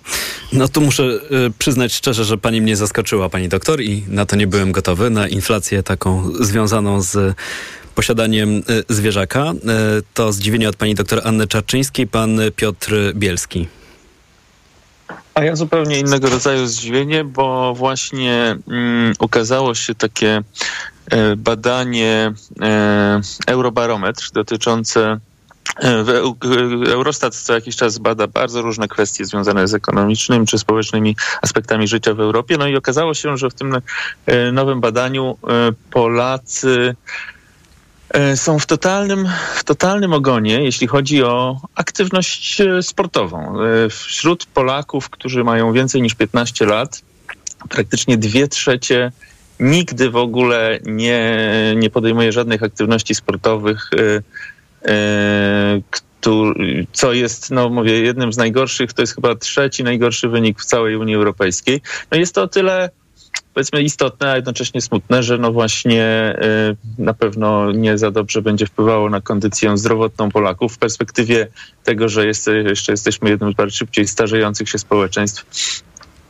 [0.54, 1.20] No to muszę
[1.60, 5.10] przyznać szczerze, że pani mnie zaskoczyła, pani doktor, i na to nie byłem gotowy.
[5.10, 7.36] Na inflację taką związaną z
[7.96, 8.62] posiadaniem e,
[8.94, 9.42] zwierzaka.
[9.42, 9.54] E,
[10.14, 13.68] to zdziwienie od pani doktor Anny Czarczyńskiej, pan Piotr Bielski.
[15.34, 20.42] A ja zupełnie innego rodzaju zdziwienie, bo właśnie mm, ukazało się takie
[21.12, 25.20] e, badanie e, Eurobarometr dotyczące
[26.90, 32.14] Eurostat co jakiś czas bada bardzo różne kwestie związane z ekonomicznymi czy społecznymi aspektami życia
[32.14, 32.58] w Europie.
[32.58, 33.82] No i okazało się, że w tym
[34.26, 36.96] e, nowym badaniu e, Polacy
[38.36, 43.58] są w totalnym, w totalnym ogonie, jeśli chodzi o aktywność sportową.
[43.90, 47.02] Wśród Polaków, którzy mają więcej niż 15 lat,
[47.70, 49.12] praktycznie dwie trzecie
[49.60, 51.40] nigdy w ogóle nie,
[51.78, 54.22] nie podejmuje żadnych aktywności sportowych E,
[56.92, 60.96] co jest, no mówię, jednym z najgorszych, to jest chyba trzeci najgorszy wynik w całej
[60.96, 61.82] Unii Europejskiej.
[62.12, 62.90] No jest to o tyle
[63.54, 66.36] powiedzmy istotne, a jednocześnie smutne, że no właśnie
[67.00, 71.48] y, na pewno nie za dobrze będzie wpływało na kondycję zdrowotną Polaków w perspektywie
[71.84, 75.46] tego, że jest, jeszcze jesteśmy jednym z bardziej starzejących się społeczeństw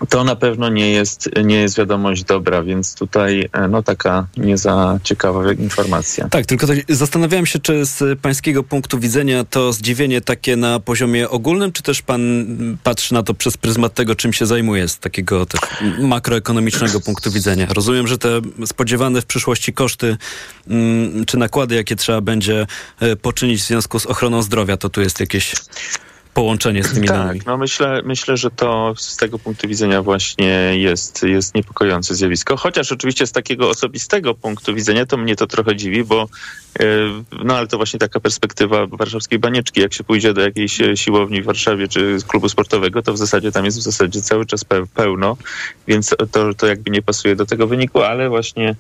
[0.10, 4.58] to na pewno nie jest, nie jest wiadomość dobra, więc tutaj e, no taka nie
[4.58, 6.30] za ciekawa informacja.
[6.30, 11.72] Tak, tylko zastanawiałem się, czy z pańskiego punktu widzenia to zdziwienie takie na poziomie ogólnym,
[11.72, 12.46] czy też pan
[12.84, 15.62] patrzy na to przez pryzmat tego, czym się zajmuje z takiego też
[16.00, 17.68] makroekonomicznego punktu widzenia.
[17.70, 20.18] Rozumiem, że te spodziewane w przyszłości koszty
[20.68, 22.68] mm, czy nakłady, jakie trzeba będzie
[23.00, 25.54] e, poczynić w związku z ochroną zdrowia, to tu jest jakieś
[26.36, 27.42] połączenie z tymi tak, danymi.
[27.46, 32.58] No myślę, myślę, że to z tego punktu widzenia właśnie jest, jest niepokojące zjawisko.
[32.58, 36.28] Chociaż oczywiście z takiego osobistego punktu widzenia to mnie to trochę dziwi, bo
[36.80, 36.86] yy,
[37.44, 39.82] no ale to właśnie taka perspektywa warszawskiej banieczki.
[39.82, 43.66] Jak się pójdzie do jakiejś siłowni w Warszawie czy klubu sportowego, to w zasadzie tam
[43.66, 45.38] jest w zasadzie cały czas pełno,
[45.88, 48.76] więc to, to jakby nie pasuje do tego wyniku, ale właśnie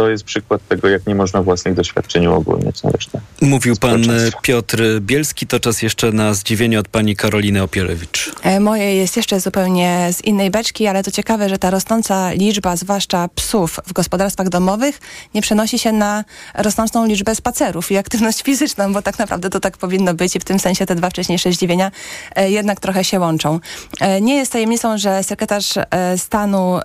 [0.00, 3.20] to jest przykład tego, jak nie można własnych doświadczeń uogólniać na resztę.
[3.40, 4.02] Mówił pan
[4.42, 8.32] Piotr Bielski, to czas jeszcze na zdziwienie od pani Karoliny Opierewicz.
[8.42, 12.76] E, moje jest jeszcze zupełnie z innej beczki, ale to ciekawe, że ta rosnąca liczba,
[12.76, 15.00] zwłaszcza psów w gospodarstwach domowych,
[15.34, 16.24] nie przenosi się na
[16.54, 20.44] rosnącą liczbę spacerów i aktywność fizyczną, bo tak naprawdę to tak powinno być i w
[20.44, 21.90] tym sensie te dwa wcześniejsze zdziwienia
[22.36, 23.60] e, jednak trochę się łączą.
[24.00, 25.74] E, nie jest tajemnicą, że sekretarz
[26.16, 26.80] stanu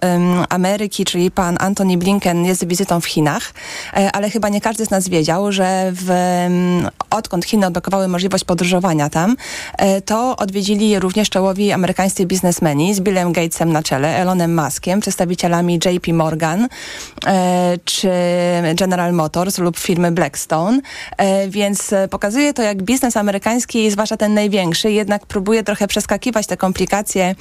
[0.49, 3.53] Ameryki, czyli pan Antony Blinken jest wizytą w Chinach,
[3.93, 8.43] e, ale chyba nie każdy z nas wiedział, że w, mm, odkąd Chiny odblokowały możliwość
[8.43, 9.35] podróżowania tam,
[9.77, 15.79] e, to odwiedzili również czołowi amerykańscy biznesmeni z Billem Gatesem na czele, Elonem Muskiem, przedstawicielami
[15.85, 16.67] JP Morgan
[17.27, 18.09] e, czy
[18.75, 20.81] General Motors lub firmy Blackstone,
[21.47, 27.35] więc pokazuje to, jak biznes amerykański, zwłaszcza ten największy, jednak próbuje trochę przeskakiwać te komplikacje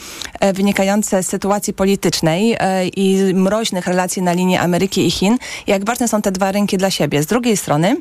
[0.54, 2.56] wynikające z sytuacji politycznej
[2.96, 6.90] i mroźnych relacji na linii Ameryki i Chin jak ważne są te dwa rynki dla
[6.90, 7.22] siebie.
[7.22, 7.96] Z drugiej strony,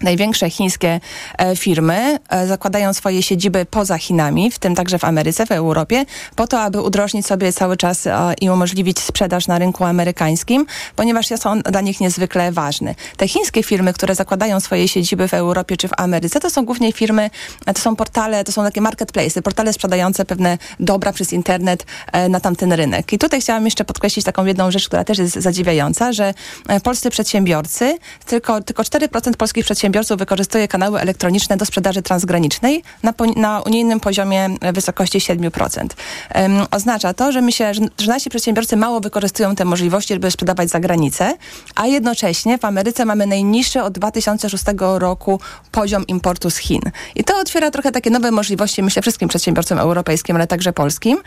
[0.00, 1.00] Największe chińskie
[1.38, 6.04] e, firmy e, zakładają swoje siedziby poza Chinami, w tym także w Ameryce, w Europie,
[6.36, 10.66] po to, aby udrożnić sobie cały czas e, i umożliwić sprzedaż na rynku amerykańskim,
[10.96, 12.94] ponieważ jest on dla nich niezwykle ważny.
[13.16, 16.92] Te chińskie firmy, które zakładają swoje siedziby w Europie czy w Ameryce, to są głównie
[16.92, 17.30] firmy,
[17.74, 21.86] to są portale, to są takie marketplace, portale sprzedające pewne dobra przez internet
[22.28, 23.12] na tamten rynek.
[23.12, 26.34] I tutaj chciałam jeszcze podkreślić taką jedną rzecz, która też jest zadziwiająca, że
[26.82, 33.14] polscy przedsiębiorcy, tylko, tylko 4% polskich przedsiębiorców przedsiębiorców wykorzystuje kanały elektroniczne do sprzedaży transgranicznej na,
[33.36, 35.86] na unijnym poziomie wysokości 7%.
[36.34, 40.68] Um, oznacza to, że myślę, że, że nasi przedsiębiorcy mało wykorzystują te możliwości, żeby sprzedawać
[40.70, 41.34] za granicę,
[41.74, 45.40] a jednocześnie w Ameryce mamy najniższy od 2006 roku
[45.72, 46.80] poziom importu z Chin.
[47.14, 51.18] I to otwiera trochę takie nowe możliwości, myślę, wszystkim przedsiębiorcom europejskim, ale także polskim,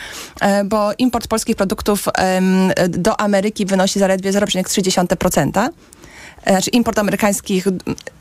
[0.41, 2.07] e, bo import polskich produktów
[2.89, 5.69] do Ameryki wynosi zaledwie 0,3%.
[6.45, 7.65] E, znaczy import amerykańskich,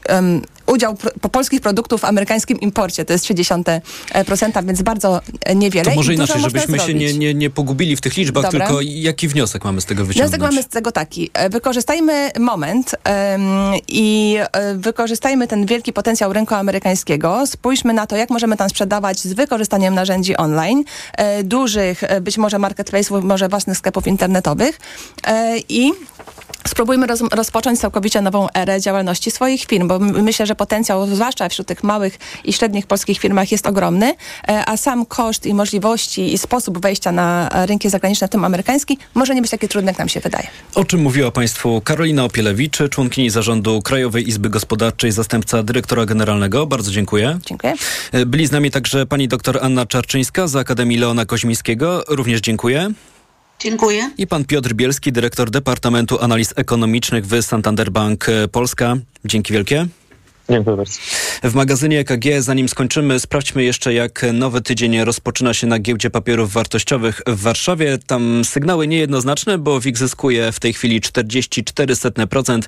[0.09, 5.21] um, udział po polskich produktów w amerykańskim imporcie to jest 0,3%, więc bardzo
[5.55, 5.91] niewiele.
[5.91, 8.67] To może inaczej, żebyśmy się nie, nie, nie pogubili w tych liczbach, Dobra.
[8.67, 10.31] tylko jaki wniosek mamy z tego wyciągnąć?
[10.31, 11.31] Wniosek mamy z tego taki.
[11.35, 13.43] E, wykorzystajmy moment um,
[13.89, 14.39] i
[14.75, 17.47] wykorzystajmy ten wielki potencjał rynku amerykańskiego.
[17.47, 20.85] Spójrzmy na to, jak możemy tam sprzedawać z wykorzystaniem narzędzi online,
[21.17, 24.79] e, dużych, być może marketplace'ów, może własnych sklepów internetowych
[25.27, 25.93] e, i
[26.67, 31.69] spróbujmy roz, rozpocząć całkowicie nową erę działalności swoich firm, bo myślę, że potencjał, zwłaszcza wśród
[31.69, 34.15] tych małych i średnich polskich firmach jest ogromny,
[34.49, 38.99] e, a sam koszt i możliwości i sposób wejścia na rynki zagraniczne, w tym amerykański,
[39.15, 40.47] może nie być takie trudne, jak nam się wydaje.
[40.75, 46.67] O czym mówiła Państwu Karolina Opielewicz, członkini zarządu Krajowej Izby Gospodarczej, zastępca dyrektora generalnego.
[46.67, 47.39] Bardzo dziękuję.
[47.47, 47.75] Dziękuję.
[48.13, 52.05] E, byli z nami także pani doktor Anna Czarczyńska z Akademii Leona Koźmińskiego.
[52.09, 52.91] Również dziękuję.
[53.61, 54.11] Dziękuję.
[54.19, 58.97] I pan Piotr Bielski, dyrektor Departamentu Analiz Ekonomicznych w Santander Bank Polska.
[59.25, 59.87] Dzięki wielkie.
[60.51, 60.93] Dziękuję bardzo.
[61.43, 66.53] W magazynie EKG, zanim skończymy, sprawdźmy jeszcze, jak nowy tydzień rozpoczyna się na giełdzie papierów
[66.53, 67.99] wartościowych w Warszawie.
[68.07, 72.63] Tam sygnały niejednoznaczne, bo WIG zyskuje w tej chwili 44%,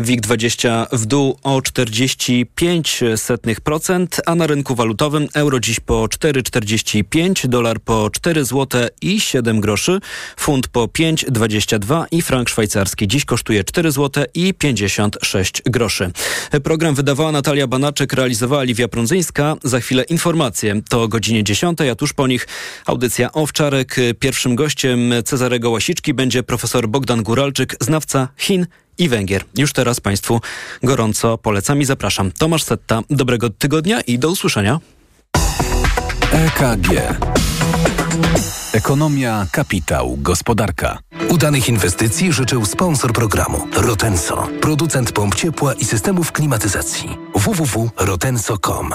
[0.00, 8.10] WIG20 w dół o 45%, a na rynku walutowym euro dziś po 4,45, dolar po
[8.10, 9.98] 4 zł i 7 groszy,
[10.36, 16.10] funt po 5,22 i frank szwajcarski dziś kosztuje 4 zł i 56 groszy.
[16.62, 19.56] Program wydawany Natalia Banaczek, realizowała Liwia Prądzyńska.
[19.64, 20.80] Za chwilę informacje.
[20.88, 22.48] To o godzinie 10, a tuż po nich
[22.86, 23.96] audycja Owczarek.
[24.20, 28.66] Pierwszym gościem Cezarego Łasiczki będzie profesor Bogdan Guralczyk, znawca Chin
[28.98, 29.44] i Węgier.
[29.58, 30.40] Już teraz Państwu
[30.82, 32.32] gorąco polecam i zapraszam.
[32.32, 34.80] Tomasz Setta, dobrego tygodnia i do usłyszenia.
[36.32, 36.88] EKG.
[38.72, 40.98] Ekonomia, kapitał, gospodarka.
[41.28, 47.18] Udanych inwestycji życzył sponsor programu Rotenso, producent pomp ciepła i systemów klimatyzacji.
[47.34, 48.94] www.rotenso.com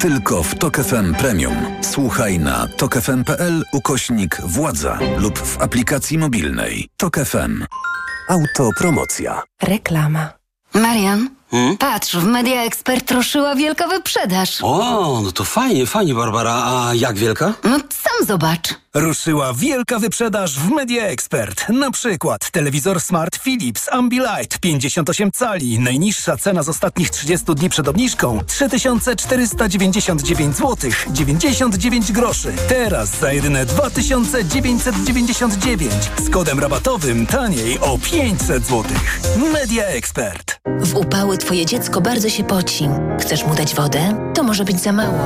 [0.00, 1.56] Tylko w Tok FM Premium.
[1.80, 6.88] Słuchaj na tokefm.pl ukośnik władza lub w aplikacji mobilnej.
[6.96, 7.64] Tok FM.
[8.28, 9.42] Autopromocja.
[9.62, 10.28] Reklama.
[10.74, 11.28] Marian,
[11.78, 14.58] patrz, w Media Expert ruszyła wielka wyprzedaż.
[14.62, 16.52] O, no to fajnie, fajnie, Barbara.
[16.54, 17.54] A jak wielka?
[17.64, 18.81] No sam zobacz.
[18.94, 21.68] Ruszyła wielka wyprzedaż w Media Expert.
[21.68, 25.78] Na przykład telewizor Smart Philips Ambilight 58 cali.
[25.78, 32.52] Najniższa cena z ostatnich 30 dni przed obniżką 3499 zł 99 groszy.
[32.68, 35.92] Teraz za jedyne 2999
[36.26, 38.84] z kodem rabatowym taniej o 500 zł.
[39.52, 40.60] Media Expert.
[40.80, 42.88] W upały twoje dziecko bardzo się poci.
[43.20, 44.32] Chcesz mu dać wodę?
[44.34, 45.18] To może być za mało.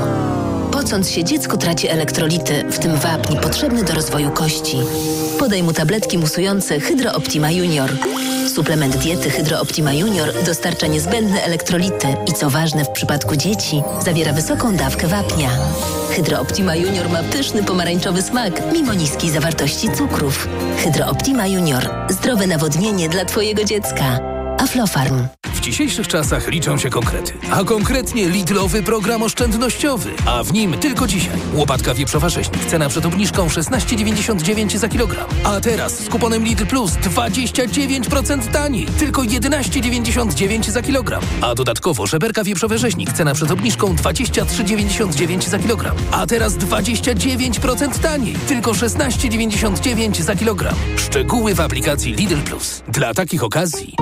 [0.77, 4.77] Pocąc się, dziecko traci elektrolity, w tym wapń potrzebny do rozwoju kości.
[5.39, 7.91] Podaj mu tabletki musujące Hydro Optima Junior.
[8.55, 14.33] Suplement diety Hydro Optima Junior dostarcza niezbędne elektrolity i co ważne w przypadku dzieci, zawiera
[14.33, 15.51] wysoką dawkę wapnia.
[16.11, 20.49] Hydro Optima Junior ma pyszny pomarańczowy smak, mimo niskiej zawartości cukrów.
[20.79, 21.91] Hydro Optima Junior.
[22.11, 24.36] Zdrowe nawodnienie dla twojego dziecka.
[24.59, 25.27] Aflofarm.
[25.45, 31.07] W dzisiejszych czasach liczą się konkrety, a konkretnie Lidlowy program oszczędnościowy, a w nim tylko
[31.07, 35.27] dzisiaj łopatka wieprzowa 6, cena przed obniżką 16,99 za kilogram.
[35.45, 41.23] A teraz z kuponem Lidl Plus 29% taniej, tylko 11,99 za kilogram.
[41.41, 45.97] A dodatkowo żeberka wieprzowe rzeźnik, cena przed obniżką 23,99 za kilogram.
[46.11, 50.75] A teraz 29% taniej, tylko 16,99 za kilogram.
[50.97, 52.83] Szczegóły w aplikacji Lidl Plus.
[52.89, 53.95] Dla takich okazji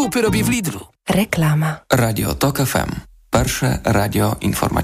[0.00, 0.80] Zakupy robię w Lidlu.
[1.10, 1.80] Reklama.
[1.92, 2.90] Radio TOK FM.
[3.30, 4.80] Pierwsze radio informacji.